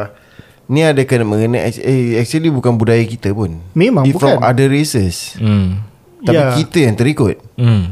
Ni 0.64 0.80
ada 0.80 1.00
kena 1.02 1.24
mengenai 1.24 1.68
eh, 1.76 2.16
Actually 2.16 2.48
bukan 2.48 2.72
budaya 2.72 3.04
kita 3.04 3.32
pun 3.32 3.60
Memang, 3.72 4.08
from 4.10 4.36
bukan. 4.36 4.40
other 4.40 4.68
races 4.68 5.36
Hmm. 5.36 5.84
Tapi 6.22 6.32
Yeah. 6.34 6.56
kita 6.56 6.78
yang 6.82 6.94
terikut 6.94 7.36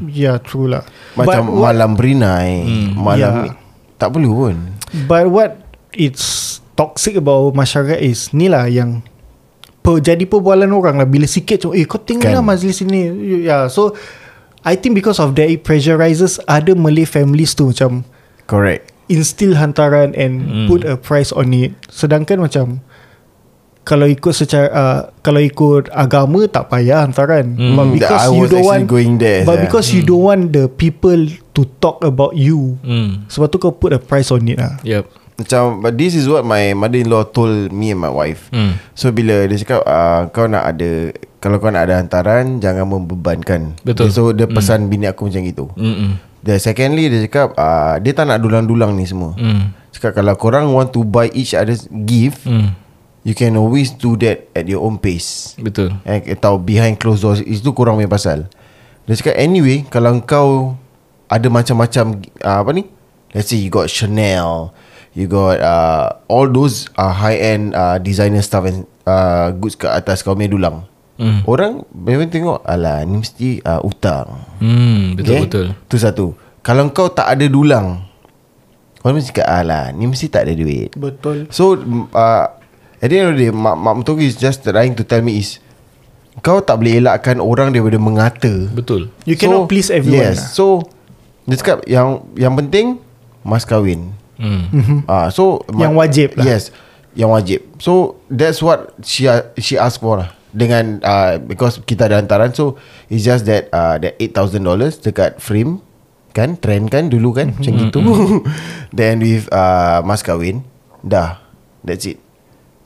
Ya 0.07 0.35
yeah, 0.35 0.37
true 0.37 0.67
lah. 0.67 0.83
Macam 1.15 1.47
but 1.47 1.55
what, 1.55 1.73
malam 1.73 1.91
berinai 1.95 2.51
Malam 2.93 3.19
Yeah. 3.21 3.35
ni 3.47 3.51
Tak 3.97 4.11
perlu 4.11 4.31
pun 4.33 4.55
But 5.07 5.31
what 5.31 5.63
it's 5.95 6.59
toxic 6.75 7.15
about 7.15 7.53
masyarakat 7.53 8.01
is 8.01 8.31
ni 8.31 8.47
lah 8.47 8.67
yang 8.67 9.05
per, 9.81 10.01
jadi 10.01 10.25
perbualan 10.25 10.71
orang 10.71 10.97
lah 10.97 11.05
bila 11.05 11.25
sikit 11.25 11.61
macam 11.61 11.73
eh 11.73 11.85
kau 11.85 11.99
tengok 11.99 12.27
Kan. 12.27 12.35
lah 12.37 12.45
majlis 12.45 12.81
ini 12.81 13.01
ya 13.07 13.39
yeah, 13.39 13.63
so 13.67 13.93
I 14.61 14.77
think 14.77 14.93
because 14.93 15.17
of 15.17 15.37
that 15.37 15.47
it 15.47 15.63
pressurizes 15.63 16.37
other 16.45 16.75
Malay 16.75 17.05
families 17.05 17.53
tu 17.53 17.71
macam 17.71 18.03
Correct 18.45 18.91
instill 19.07 19.59
hantaran 19.59 20.15
and 20.15 20.35
Hmm. 20.47 20.67
put 20.67 20.83
a 20.83 20.95
price 20.95 21.31
on 21.31 21.51
it 21.51 21.75
sedangkan 21.91 22.39
macam 22.41 22.79
kalau 23.91 24.07
ikut 24.07 24.31
secara 24.31 24.71
uh, 24.71 25.01
kalau 25.19 25.43
ikut 25.43 25.91
agama 25.91 26.47
tak 26.47 26.71
payah 26.71 27.03
hantaran 27.03 27.59
Hmm. 27.59 27.75
but 27.75 27.87
because 27.91 28.23
I 28.23 28.31
you 28.31 28.47
don't 28.47 28.63
want 28.63 28.85
going 28.87 29.19
there, 29.19 29.43
but 29.43 29.59
yeah. 29.59 29.65
because 29.67 29.91
you 29.91 30.07
don't 30.07 30.23
want 30.23 30.43
the 30.55 30.71
people 30.71 31.19
to 31.51 31.63
talk 31.77 31.99
about 32.01 32.39
you 32.39 32.79
Hmm. 32.81 33.27
sebab 33.27 33.51
tu 33.51 33.59
kau 33.59 33.75
put 33.75 33.91
a 33.91 33.99
price 33.99 34.31
on 34.31 34.47
it 34.47 34.57
lah 34.57 34.79
Yep. 34.87 35.11
Macam 35.35 35.81
But 35.81 35.97
this 35.97 36.13
is 36.13 36.29
what 36.29 36.45
my 36.45 36.77
mother-in-law 36.77 37.33
told 37.33 37.73
me 37.73 37.91
and 37.91 37.99
my 37.99 38.13
wife 38.13 38.53
Hmm. 38.53 38.77
So 38.93 39.09
bila 39.09 39.49
dia 39.49 39.57
cakap 39.57 39.81
uh, 39.83 40.29
Kau 40.29 40.45
nak 40.45 40.69
ada 40.69 41.17
Kalau 41.41 41.57
kau 41.57 41.73
nak 41.73 41.89
ada 41.89 41.97
hantaran 41.97 42.61
Jangan 42.61 42.85
membebankan 42.85 43.73
Betul. 43.81 44.13
So 44.13 44.31
dia 44.31 44.45
pesan 44.45 44.87
bini 44.87 45.09
aku 45.09 45.33
macam 45.33 45.41
gitu 45.41 45.73
Hmm. 45.73 46.21
Dan 46.45 46.61
secondly 46.61 47.09
dia 47.09 47.25
cakap 47.25 47.57
uh, 47.57 47.97
Dia 47.97 48.13
tak 48.13 48.29
nak 48.29 48.37
dulang-dulang 48.37 48.93
ni 48.93 49.09
semua 49.09 49.33
Hmm. 49.33 49.73
Cakap 49.91 50.21
kalau 50.21 50.37
korang 50.37 50.69
want 50.71 50.93
to 50.93 51.03
buy 51.03 51.33
each 51.33 51.57
other's 51.57 51.89
gift 52.05 52.45
Hmm. 52.45 52.77
You 53.21 53.37
can 53.37 53.53
always 53.61 53.93
do 53.93 54.17
that 54.25 54.49
at 54.57 54.65
your 54.65 54.81
own 54.81 54.97
pace. 54.97 55.53
Betul. 55.61 55.93
eh, 56.09 56.25
Atau 56.33 56.57
behind 56.57 56.97
closed 56.97 57.21
doors. 57.21 57.45
Itu 57.45 57.77
korang 57.77 58.01
punya 58.01 58.09
pasal. 58.09 58.49
Dia 59.09 59.17
cakap 59.17 59.43
anyway 59.43 59.83
Kalau 59.89 60.13
kau 60.23 60.77
Ada 61.27 61.51
macam-macam 61.51 62.21
uh, 62.45 62.59
Apa 62.63 62.71
ni? 62.71 62.87
Let's 63.33 63.51
say 63.51 63.59
you 63.59 63.67
got 63.67 63.91
Chanel 63.91 64.71
You 65.17 65.27
got 65.27 65.59
uh, 65.59 66.21
All 66.29 66.47
those 66.47 66.87
uh, 66.95 67.11
High-end 67.11 67.73
uh, 67.75 67.97
Designer 67.99 68.39
stuff 68.39 68.69
And 68.69 68.87
uh, 69.09 69.51
Goods 69.57 69.75
kat 69.75 69.91
atas 69.91 70.23
Kau 70.23 70.37
punya 70.37 70.53
dulang. 70.53 70.87
Hmm. 71.17 71.43
Orang 71.49 71.89
Memang 71.91 72.29
tengok 72.29 72.61
Alah 72.63 73.03
ni 73.03 73.19
mesti 73.19 73.59
uh, 73.65 73.81
Utang. 73.83 74.47
Hmm. 74.63 75.17
Betul 75.19 75.49
betul. 75.49 75.67
Tu 75.89 75.97
satu. 75.99 76.37
Kalau 76.61 76.87
kau 76.93 77.09
tak 77.11 77.35
ada 77.35 77.49
dulang 77.51 78.05
Orang 79.01 79.17
mesti 79.17 79.33
cakap 79.33 79.49
Alah 79.49 79.91
ni 79.97 80.07
mesti 80.07 80.29
tak 80.29 80.45
ada 80.45 80.53
duit. 80.53 80.93
Betul. 80.95 81.49
So 81.49 81.73
uh, 82.13 82.47
At 83.01 83.09
the 83.09 83.17
end 83.17 83.27
of 83.27 83.35
the 83.35 83.43
day 83.43 83.51
Mak, 83.51 83.77
Mak 83.77 83.95
Mutogi 83.97 84.25
is 84.25 84.37
just 84.37 84.61
trying 84.61 84.93
to 84.93 85.03
tell 85.03 85.21
me 85.21 85.37
is 85.37 85.57
Kau 86.41 86.61
tak 86.61 86.79
boleh 86.79 87.01
elakkan 87.01 87.37
orang 87.37 87.69
daripada 87.69 87.97
mengata. 87.97 88.71
Betul. 88.71 89.11
you 89.25 89.35
cannot 89.35 89.67
please 89.67 89.91
everyone 89.91 90.31
Yes. 90.31 90.39
lah. 90.39 90.49
So 90.53 90.65
Dia 91.43 91.57
cakap 91.57 91.79
yang 91.85 92.23
Yang 92.35 92.55
penting 92.57 92.87
Mas 93.41 93.65
kahwin. 93.65 94.13
Hmm. 94.37 95.05
Ah, 95.05 95.29
So 95.29 95.65
Yang 95.71 95.93
ma- 95.93 95.99
wajib 95.99 96.29
lah. 96.37 96.45
Yes 96.47 96.71
Yang 97.13 97.31
wajib. 97.31 97.61
So 97.77 97.93
that's 98.27 98.61
what 98.61 98.95
She 99.01 99.27
she 99.57 99.75
asked 99.75 99.99
for 99.99 100.21
lah. 100.21 100.31
Dengan 100.51 101.01
uh, 101.01 101.37
Because 101.39 101.81
kita 101.81 102.05
ada 102.05 102.17
hantaran 102.17 102.51
So 102.51 102.77
It's 103.07 103.23
just 103.23 103.45
that 103.45 103.69
uh, 103.69 103.97
That 103.97 104.17
$8,000 104.17 104.61
Dekat 105.03 105.39
frame 105.39 105.81
Kan 106.31 106.57
Trend 106.57 106.89
kan 106.89 107.09
dulu 107.09 107.33
kan 107.33 107.53
Macam 107.53 107.73
gitu. 107.77 107.99
Then 108.97 109.19
with 109.19 109.49
uh, 109.49 110.01
Mas 110.03 110.21
kahwin 110.21 110.63
Dah 111.01 111.41
That's 111.81 112.05
it 112.07 112.21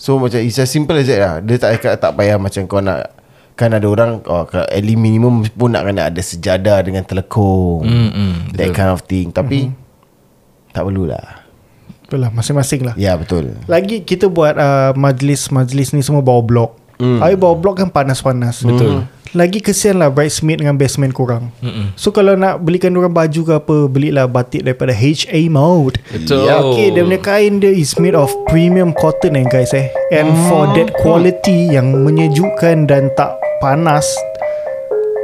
So 0.04 0.20
macam 0.20 0.36
It's 0.44 0.60
as 0.60 0.68
simple 0.68 1.00
as 1.00 1.08
that 1.08 1.20
lah. 1.24 1.34
Dia 1.40 1.56
tak, 1.56 1.80
tak 1.80 2.12
payah 2.12 2.36
Macam 2.36 2.68
kau 2.68 2.84
nak 2.84 3.16
Kan 3.56 3.72
ada 3.72 3.88
orang 3.88 4.20
oh, 4.28 4.44
kalau 4.44 4.68
At 4.68 4.84
least 4.84 5.00
minimum 5.00 5.48
pun 5.56 5.72
Nak 5.72 5.88
kena 5.88 6.12
ada 6.12 6.20
sejadah 6.20 6.84
Dengan 6.84 7.08
telekong 7.08 7.88
Mm-mm, 7.88 8.52
That 8.52 8.76
kind 8.76 8.92
of 8.92 9.00
thing. 9.08 9.32
Tapi 9.32 9.72
Tak 10.76 10.84
perlulah. 10.84 11.40
Betul 12.04 12.20
lah 12.20 12.30
Masing-masing 12.36 12.84
lah. 12.84 12.94
Ya 13.00 13.16
betul. 13.16 13.56
Lagi 13.64 14.04
kita 14.04 14.28
buat 14.28 14.60
uh, 14.60 14.92
Majlis-majlis 14.92 15.96
ni 15.96 16.04
semua 16.04 16.20
bawa 16.20 16.44
blok. 16.44 16.76
Mm. 17.00 17.24
Habis 17.24 17.38
bawa 17.40 17.54
blok 17.56 17.80
kan 17.80 17.88
panas-panas. 17.88 18.60
Betul 18.60 19.08
Lagi 19.34 19.58
kesian 19.58 19.98
lah 19.98 20.14
Bridesmaid 20.14 20.62
dengan 20.62 20.78
bestman 20.78 21.10
korang 21.10 21.50
Mm-mm. 21.58 21.90
So 21.98 22.14
kalau 22.14 22.38
nak 22.38 22.62
belikan 22.62 22.94
orang 22.94 23.10
baju 23.10 23.40
ke 23.42 23.52
apa 23.58 23.76
Belilah 23.90 24.30
batik 24.30 24.62
daripada 24.62 24.94
HA 24.94 25.50
Mode. 25.50 25.98
Betul. 26.14 26.46
Ya, 26.46 26.62
Okay 26.62 26.94
dia 26.94 27.02
punya 27.02 27.18
kain 27.18 27.58
dia 27.58 27.74
Is 27.74 27.98
made 27.98 28.14
of 28.14 28.30
premium 28.46 28.94
cotton 28.94 29.34
eh 29.34 29.42
guys 29.50 29.74
eh. 29.74 29.90
And 30.14 30.30
for 30.46 30.70
that 30.78 30.94
quality 31.02 31.74
Yang 31.74 31.98
menyejukkan 31.98 32.86
dan 32.86 33.10
tak 33.18 33.34
panas 33.58 34.06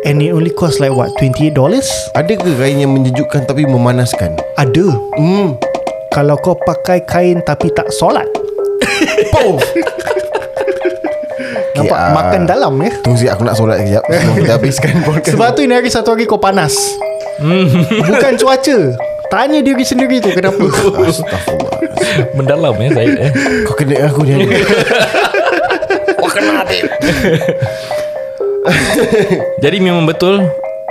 And 0.03 0.19
it 0.19 0.35
only 0.35 0.51
cost 0.51 0.83
like 0.83 0.91
what 0.91 1.15
$28? 1.23 1.55
Ada 2.19 2.33
ke 2.35 2.51
kain 2.59 2.83
yang 2.83 2.91
menyejukkan 2.91 3.47
Tapi 3.47 3.63
memanaskan? 3.63 4.35
Ada. 4.59 4.91
Hmm 5.15 5.55
Kalau 6.11 6.35
kau 6.43 6.59
pakai 6.59 7.07
kain 7.07 7.39
tapi 7.47 7.71
tak 7.71 7.87
solat. 7.95 8.27
Pow 9.31 9.55
Nampak? 11.81 11.99
Ah. 11.99 12.13
makan 12.13 12.43
dalam 12.45 12.73
ya? 12.81 12.91
Tunggu 13.01 13.17
sekejap 13.17 13.35
aku 13.37 13.43
nak 13.49 13.57
solat 13.57 13.77
sekejap 13.81 14.05
Sebelum 14.05 14.35
kita 14.37 14.53
habiskan 14.61 14.93
podcast 15.09 15.33
Sebab 15.35 15.49
tu 15.57 15.61
ini 15.65 15.75
hari 15.75 15.91
satu 15.91 16.09
hari 16.15 16.25
kau 16.29 16.37
panas. 16.41 16.75
Bukan 18.05 18.33
cuaca. 18.37 18.79
Tanya 19.31 19.63
diri 19.63 19.87
sendiri 19.87 20.19
tu 20.19 20.35
kenapa? 20.35 20.59
Astaghfirullah 21.09 21.79
Mendalam 22.35 22.75
ya 22.83 22.89
saya 22.91 23.31
eh. 23.31 23.33
Kau 23.65 23.79
kena 23.79 24.11
aku 24.11 24.27
ni. 24.27 24.35
Jadi 29.65 29.77
memang 29.81 30.05
betul 30.05 30.45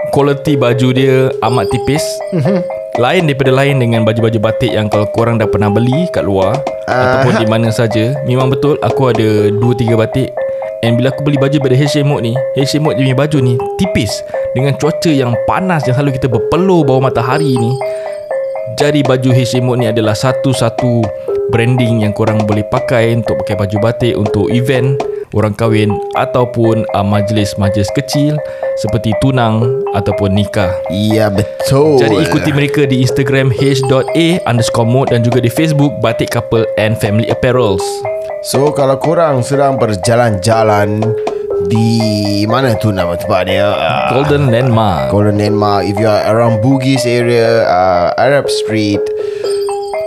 Quality 0.10 0.58
baju 0.58 0.88
dia 0.89 1.30
amat 1.45 1.69
tipis 1.69 2.02
Lain 2.97 3.30
daripada 3.30 3.54
lain 3.54 3.78
dengan 3.78 4.02
baju-baju 4.02 4.39
batik 4.41 4.73
Yang 4.73 4.89
kalau 4.89 5.08
korang 5.13 5.36
dah 5.38 5.45
pernah 5.45 5.69
beli 5.69 6.10
kat 6.10 6.25
luar 6.25 6.58
Ataupun 6.89 7.38
di 7.38 7.45
mana 7.45 7.69
saja 7.69 8.17
Memang 8.25 8.49
betul 8.49 8.82
aku 8.82 9.13
ada 9.13 9.54
2-3 9.54 9.93
batik. 9.93 10.34
And 10.82 10.97
bila 10.97 11.13
aku 11.13 11.28
beli 11.28 11.38
baju 11.38 11.60
pada 11.60 11.75
HM 11.75 12.08
Mode 12.08 12.23
ni 12.32 12.34
HM 12.58 12.82
Mode 12.82 12.97
punya 12.97 13.13
baju 13.13 13.38
ni 13.43 13.54
tipis 13.78 14.23
Dengan 14.58 14.73
cuaca 14.80 15.12
yang 15.12 15.36
panas 15.45 15.86
Yang 15.86 16.02
selalu 16.02 16.12
kita 16.17 16.28
berpeluh 16.32 16.82
bawah 16.88 17.12
matahari 17.12 17.54
ni. 17.60 17.71
Jadi 18.80 19.06
baju 19.06 19.30
HM 19.36 19.63
Mode 19.67 19.80
ni 19.84 19.88
adalah 19.91 20.15
satu-satu 20.17 21.04
branding 21.52 22.08
yang 22.08 22.15
korang 22.15 22.41
boleh 22.47 22.63
pakai 22.71 23.13
Untuk 23.13 23.38
pakai 23.43 23.60
baju 23.60 23.78
batik 23.84 24.15
Untuk 24.15 24.49
event 24.49 24.97
Orang 25.33 25.53
kahwin 25.53 25.93
Ataupun 26.17 26.85
uh, 26.97 27.05
majlis-majlis 27.05 27.89
kecil 27.93 28.37
Seperti 28.81 29.13
tunang 29.21 29.83
Ataupun 29.93 30.33
nikah. 30.33 30.69
Ya 30.89 31.29
betul. 31.29 32.01
Jadi 32.01 32.29
ikuti 32.29 32.49
mereka 32.53 32.85
di 32.85 33.01
Instagram 33.05 33.53
h.a 33.53 34.27
underscore 34.49 34.89
mode 34.89 35.13
Dan 35.13 35.21
juga 35.21 35.41
di 35.41 35.49
Facebook 35.49 35.93
Batik 36.01 36.33
Couple 36.33 36.65
and 36.81 36.97
Family 36.97 37.29
Apparels. 37.29 37.83
So 38.41 38.71
kalau 38.73 38.97
korang 38.97 39.45
sedang 39.45 39.77
berjalan-jalan 39.77 41.03
Di 41.69 42.47
mana 42.49 42.73
tu 42.79 42.89
nama 42.89 43.13
tempat 43.13 43.45
dia? 43.45 43.69
Uh, 43.69 44.09
Golden 44.15 44.49
Landmark. 44.49 45.13
Golden 45.13 45.37
Landmark. 45.37 45.85
If 45.85 45.99
you 46.01 46.07
are 46.09 46.23
around 46.33 46.63
Bugis 46.65 47.05
area 47.05 47.67
uh, 47.67 48.15
Arab 48.17 48.47
Street 48.47 49.03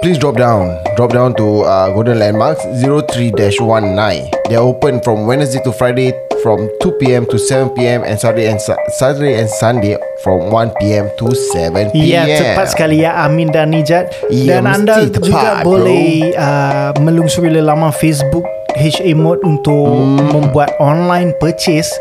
Please 0.02 0.18
drop 0.18 0.36
down 0.36 0.74
Drop 0.96 1.12
down 1.12 1.34
to 1.36 1.62
uh, 1.62 1.88
Golden 1.94 2.18
Landmark 2.18 2.58
03-19 2.58 4.50
They 4.50 4.56
are 4.56 4.66
open 4.66 5.00
from 5.00 5.26
Wednesday 5.26 5.62
to 5.62 5.70
Friday 5.72 6.10
From 6.42 6.58
2pm 6.82 7.30
to 7.30 7.36
7pm 7.38 8.02
And 8.02 8.18
Saturday 8.18 8.50
and 8.50 8.60
Su- 8.60 8.74
Saturday 8.90 9.38
and 9.38 9.48
Sunday 9.48 9.94
From 10.20 10.50
1pm 10.50 11.14
to 11.18 11.30
7pm 11.54 12.02
Ya 12.02 12.26
tepat 12.26 12.66
sekali 12.68 13.00
ya 13.00 13.14
Amin 13.22 13.48
dan 13.48 13.70
Nijat 13.70 14.10
Ya, 14.26 14.58
Dan 14.58 14.66
anda 14.66 15.06
tepat, 15.06 15.22
juga 15.22 15.50
bro. 15.62 15.78
boleh 15.78 16.34
uh, 16.34 16.90
Melungsuri 16.98 17.54
laman 17.54 17.94
Facebook 17.94 18.42
HA 18.74 19.14
Mode 19.14 19.46
Untuk 19.46 19.86
Hmm. 19.86 20.18
membuat 20.34 20.74
online 20.82 21.30
purchase 21.38 21.94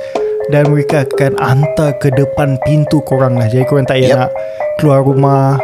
Dan 0.50 0.74
mereka 0.74 1.06
akan 1.06 1.38
hantar 1.38 1.94
ke 2.02 2.10
depan 2.10 2.58
pintu 2.66 2.98
korang 3.06 3.38
lah 3.38 3.46
Jadi 3.46 3.62
korang 3.64 3.86
tak 3.86 4.02
payah 4.02 4.10
Yep. 4.10 4.18
nak 4.18 4.32
keluar 4.82 5.06
rumah 5.06 5.62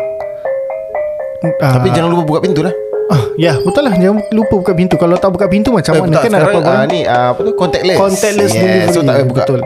uh, 1.43 1.73
Tapi 1.79 1.87
jangan 1.93 2.09
lupa 2.13 2.23
buka 2.25 2.39
pintu 2.45 2.61
lah. 2.65 2.73
Ah, 3.07 3.23
Ya 3.39 3.55
betul 3.61 3.87
lah. 3.87 3.93
Jangan 3.95 4.19
lupa 4.35 4.53
buka 4.59 4.73
pintu. 4.75 4.95
Kalau 4.99 5.15
tak 5.15 5.31
buka 5.31 5.45
pintu 5.47 5.69
macam 5.71 5.91
Eh, 5.95 6.01
mana? 6.03 6.15
tak, 6.19 6.23
Kan 6.27 6.31
dapat 6.35 6.61
barang 6.63 6.83
uh, 6.83 6.91
ni 6.91 6.99
uh, 7.07 7.27
apa 7.33 7.39
tu? 7.45 7.51
Contactless. 7.55 7.97
contactless 7.97 8.51
yeah, 8.51 8.61
delivery. 8.63 8.93
So 8.93 8.99
tak 9.03 9.13
payah 9.15 9.27
buka. 9.27 9.41
betul. 9.43 9.59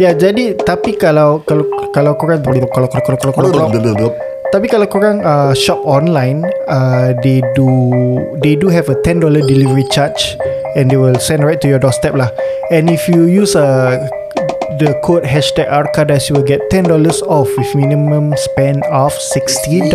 Ya 0.00 0.10
jadi 0.16 0.44
tapi 0.56 0.96
kalau 0.96 1.44
kalau 1.44 1.68
kalau 1.92 2.16
korang 2.16 2.40
kalau 2.40 2.64
kalau 2.72 2.88
kalau 2.88 3.18
kalau 3.20 3.32
kalau 3.52 3.68
kalau 3.68 4.10
tapi 4.50 4.66
kalau 4.66 4.86
korang 4.90 5.22
uh, 5.22 5.54
shop 5.54 5.78
online 5.86 6.42
uh, 6.66 7.14
they 7.22 7.38
do 7.54 7.70
they 8.42 8.58
do 8.58 8.66
have 8.66 8.90
a 8.90 8.98
$10 9.06 9.22
delivery 9.46 9.86
charge 9.94 10.34
and 10.74 10.90
they 10.90 10.98
will 10.98 11.14
send 11.22 11.46
right 11.46 11.62
to 11.62 11.70
your 11.70 11.78
doorstep 11.78 12.18
lah. 12.18 12.32
And 12.74 12.90
if 12.90 13.06
you 13.06 13.30
use 13.30 13.54
uh, 13.54 13.94
the 14.80 14.96
code 15.04 15.28
hashtag 15.28 15.68
Arkadas 15.68 16.32
you 16.32 16.34
will 16.40 16.46
get 16.48 16.64
$10 16.72 16.88
off 17.28 17.48
with 17.60 17.72
minimum 17.76 18.32
spend 18.40 18.80
of 18.88 19.12
$60 19.12 19.92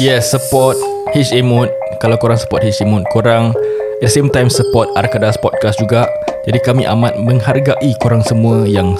Yes 0.00 0.32
support 0.32 0.80
HA 1.12 1.44
Mode 1.44 1.68
Kalau 2.00 2.16
korang 2.16 2.40
support 2.40 2.64
HA 2.64 2.88
Mode 2.88 3.04
Korang 3.12 3.52
At 4.00 4.00
the 4.00 4.08
same 4.08 4.32
time 4.32 4.48
support 4.48 4.88
Arkadas 4.94 5.36
Podcast 5.42 5.82
juga. 5.82 6.08
Jadi 6.46 6.62
kami 6.62 6.86
amat 6.88 7.20
menghargai 7.20 7.92
korang 8.00 8.24
semua 8.24 8.64
Yang 8.64 8.96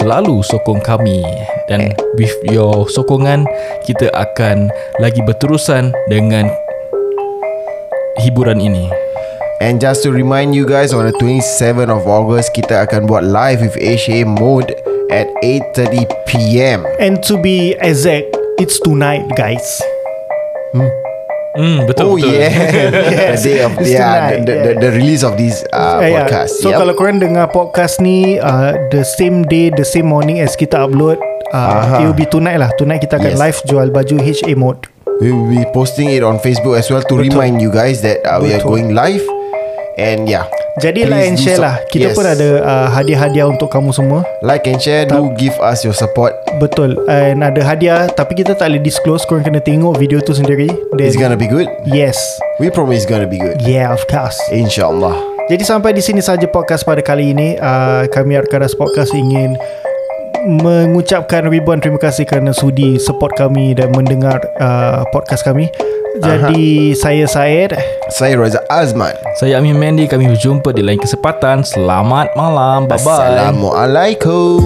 selalu 0.00 0.42
sokong 0.42 0.82
kami. 0.82 1.22
Dan 1.70 1.94
with 2.18 2.34
your 2.50 2.90
sokongan 2.90 3.46
Kita 3.86 4.10
akan 4.10 4.74
lagi 4.98 5.22
berterusan 5.22 5.94
Dengan 6.10 6.50
hiburan 8.18 8.58
ini 8.58 9.07
And 9.58 9.80
just 9.82 10.06
to 10.06 10.14
remind 10.14 10.54
you 10.54 10.62
guys 10.66 10.94
On 10.94 11.02
the 11.02 11.10
27 11.18 11.90
of 11.90 12.06
August 12.06 12.54
Kita 12.54 12.86
akan 12.86 13.10
buat 13.10 13.26
live 13.26 13.58
with 13.58 13.74
HA 13.74 14.22
Mode 14.22 14.70
At 15.10 15.26
8.30pm 15.42 16.84
and 17.00 17.18
to 17.24 17.40
be 17.40 17.72
exact 17.80 18.28
it's 18.60 18.76
tonight 18.78 19.24
guys 19.34 19.64
Hmm 21.56 21.88
betul 21.88 22.12
Oh 22.12 22.16
betul 22.20 22.28
yeah 22.28 22.52
Yes, 23.32 23.40
The 23.42 23.48
day 23.48 23.58
of 23.64 23.72
it's 23.80 23.88
yeah, 23.88 24.04
tonight, 24.04 24.30
the, 24.30 24.36
the, 24.44 24.54
yeah. 24.54 24.64
the, 24.68 24.72
the 24.84 24.90
release 24.94 25.24
of 25.24 25.34
this 25.40 25.64
uh, 25.72 25.98
ya. 26.04 26.22
podcast 26.28 26.60
So 26.60 26.70
Yup. 26.70 26.84
kalau 26.84 26.94
korang 26.94 27.18
dengar 27.18 27.48
podcast 27.50 27.98
ni 28.04 28.36
uh, 28.36 28.76
The 28.92 29.02
same 29.02 29.48
day 29.48 29.72
The 29.72 29.82
same 29.88 30.06
morning 30.06 30.38
as 30.44 30.54
kita 30.54 30.76
upload 30.86 31.18
uh. 31.50 31.98
It 31.98 32.06
will 32.06 32.14
be 32.14 32.28
tonight 32.28 32.60
lah 32.60 32.68
Tonight 32.76 33.00
kita 33.02 33.16
akan 33.16 33.32
Yes. 33.34 33.40
live 33.40 33.58
Jual 33.64 33.88
baju 33.90 34.16
HA 34.20 34.52
mode 34.54 34.86
We 35.18 35.32
will 35.32 35.48
be 35.50 35.64
posting 35.72 36.12
it 36.12 36.20
on 36.20 36.36
Facebook 36.38 36.76
as 36.76 36.86
well 36.92 37.00
To 37.02 37.16
remind 37.16 37.58
you 37.64 37.72
guys 37.72 38.04
That 38.04 38.22
uh, 38.28 38.38
we 38.44 38.52
are 38.52 38.60
Betul. 38.60 38.70
going 38.76 38.88
live 38.92 39.24
And 39.98 40.24
yeah. 40.24 40.46
Jadi 40.78 41.02
Please 41.02 41.10
like 41.10 41.26
and 41.26 41.34
share 41.36 41.58
so- 41.58 41.64
lah 41.66 41.74
Kita 41.90 42.10
Yes. 42.10 42.14
pun 42.14 42.22
ada 42.22 42.48
uh, 42.62 42.86
Hadiah-hadiah 42.94 43.50
untuk 43.50 43.66
kamu 43.66 43.90
semua. 43.90 44.22
Like 44.40 44.70
and 44.70 44.78
share 44.78 45.10
Do 45.10 45.34
give 45.34 45.58
us 45.58 45.82
your 45.82 45.90
support. 45.92 46.38
Betul. 46.62 46.94
And 47.10 47.42
ada 47.42 47.58
hadiah 47.60 48.06
Tapi 48.06 48.38
kita 48.38 48.54
tak 48.54 48.70
boleh 48.70 48.78
disclose. 48.78 49.26
Korang 49.26 49.42
kena 49.42 49.58
tengok 49.58 49.98
video 49.98 50.22
tu 50.22 50.30
sendiri. 50.30 50.70
Then, 50.94 51.10
It's 51.10 51.18
gonna 51.18 51.34
be 51.34 51.50
good? 51.50 51.66
Yes. 51.82 52.14
We 52.62 52.70
promise 52.70 53.02
it's 53.02 53.10
gonna 53.10 53.26
be 53.26 53.42
good. 53.42 53.58
Yeah 53.60 53.90
of 53.90 54.06
course. 54.06 54.38
InsyaAllah. 54.54 55.18
Jadi 55.48 55.64
sampai 55.64 55.96
di 55.96 56.04
sini 56.04 56.20
saja 56.20 56.46
podcast 56.46 56.84
pada 56.84 57.02
kali 57.02 57.32
ini. 57.32 57.56
Uh, 57.56 58.04
kami 58.12 58.36
Arkadas 58.36 58.76
Podcast 58.76 59.16
ingin 59.16 59.56
mengucapkan 60.46 61.48
ribuan 61.48 61.80
terima 61.82 61.98
kasih 61.98 62.28
kerana 62.28 62.54
sudi 62.54 63.00
support 63.00 63.34
kami 63.34 63.74
dan 63.74 63.90
mendengar 63.94 64.38
uh, 64.60 65.02
podcast 65.10 65.42
kami. 65.42 65.70
Jadi 66.18 66.98
saya 66.98 67.30
Syed. 67.30 67.78
Saya 68.10 68.34
Raza 68.34 68.58
Azman. 68.66 69.14
Saya 69.38 69.62
Amin 69.62 69.78
Mandy 69.78 70.10
Kami 70.10 70.26
berjumpa 70.34 70.74
di 70.74 70.82
lain 70.82 70.98
kesempatan. 70.98 71.62
Selamat 71.62 72.34
malam. 72.34 72.90
Bye-bye. 72.90 73.06
Assalamualaikum 73.06 74.58